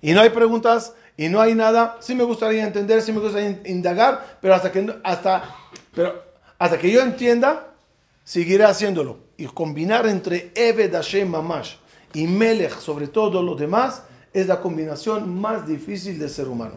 Y 0.00 0.12
no 0.12 0.20
hay 0.20 0.30
preguntas 0.30 0.94
y 1.16 1.28
no 1.28 1.40
hay 1.40 1.54
nada. 1.54 1.98
Sí 2.00 2.14
me 2.14 2.24
gustaría 2.24 2.64
entender, 2.64 3.02
sí 3.02 3.12
me 3.12 3.20
gustaría 3.20 3.60
indagar, 3.66 4.38
pero 4.40 4.54
hasta 4.54 4.72
que, 4.72 4.98
hasta, 5.04 5.54
pero 5.94 6.31
hasta 6.62 6.78
que 6.78 6.92
yo 6.92 7.02
entienda, 7.02 7.74
seguiré 8.22 8.62
haciéndolo. 8.62 9.18
Y 9.36 9.46
combinar 9.46 10.06
entre 10.06 10.52
Eved 10.54 10.92
Hashem 10.92 11.28
Mamash 11.28 11.74
y 12.14 12.28
Melech 12.28 12.78
sobre 12.78 13.08
todo 13.08 13.42
lo 13.42 13.56
demás 13.56 14.04
es 14.32 14.46
la 14.46 14.60
combinación 14.60 15.40
más 15.40 15.66
difícil 15.66 16.20
del 16.20 16.30
ser 16.30 16.46
humano. 16.46 16.76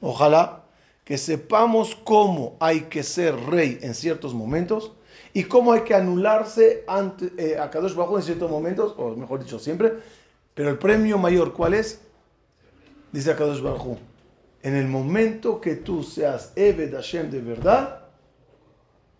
Ojalá 0.00 0.62
que 1.04 1.18
sepamos 1.18 1.96
cómo 1.96 2.56
hay 2.60 2.82
que 2.82 3.02
ser 3.02 3.34
rey 3.34 3.80
en 3.82 3.94
ciertos 3.94 4.32
momentos 4.32 4.92
y 5.34 5.42
cómo 5.42 5.72
hay 5.72 5.80
que 5.80 5.94
anularse 5.94 6.84
ante, 6.86 7.32
eh, 7.38 7.58
a 7.58 7.68
Kadosh 7.68 7.94
Bajo 7.94 8.16
en 8.16 8.22
ciertos 8.22 8.48
momentos, 8.48 8.94
o 8.96 9.16
mejor 9.16 9.42
dicho, 9.42 9.58
siempre. 9.58 9.92
Pero 10.54 10.70
el 10.70 10.78
premio 10.78 11.18
mayor, 11.18 11.52
¿cuál 11.52 11.74
es? 11.74 12.00
Dice 13.10 13.34
Kadosh 13.34 13.60
Bajo, 13.60 13.98
En 14.62 14.76
el 14.76 14.86
momento 14.86 15.60
que 15.60 15.74
tú 15.74 16.04
seas 16.04 16.52
Eved 16.54 16.94
Hashem 16.94 17.28
de 17.28 17.40
verdad, 17.40 18.05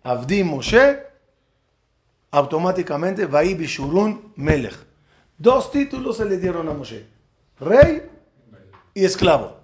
Abdi 0.07 0.41
Moshe, 0.41 1.03
automáticamente 2.31 3.25
Vai 3.25 3.53
Bishurun 3.55 4.31
Melech. 4.37 4.77
Dos 5.37 5.69
títulos 5.69 6.15
se 6.15 6.23
le 6.23 6.37
dieron 6.37 6.69
a 6.69 6.73
Moshe: 6.73 7.05
rey 7.59 8.09
y 8.93 9.03
esclavo. 9.03 9.57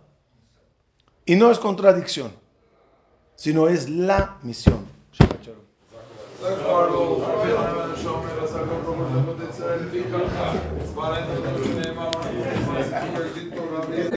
Y 1.25 1.37
no 1.37 1.49
es 1.49 1.59
contradicción, 1.59 2.33
sino 3.37 3.69
es 3.69 3.89
la 3.89 4.37
misión. 4.43 4.85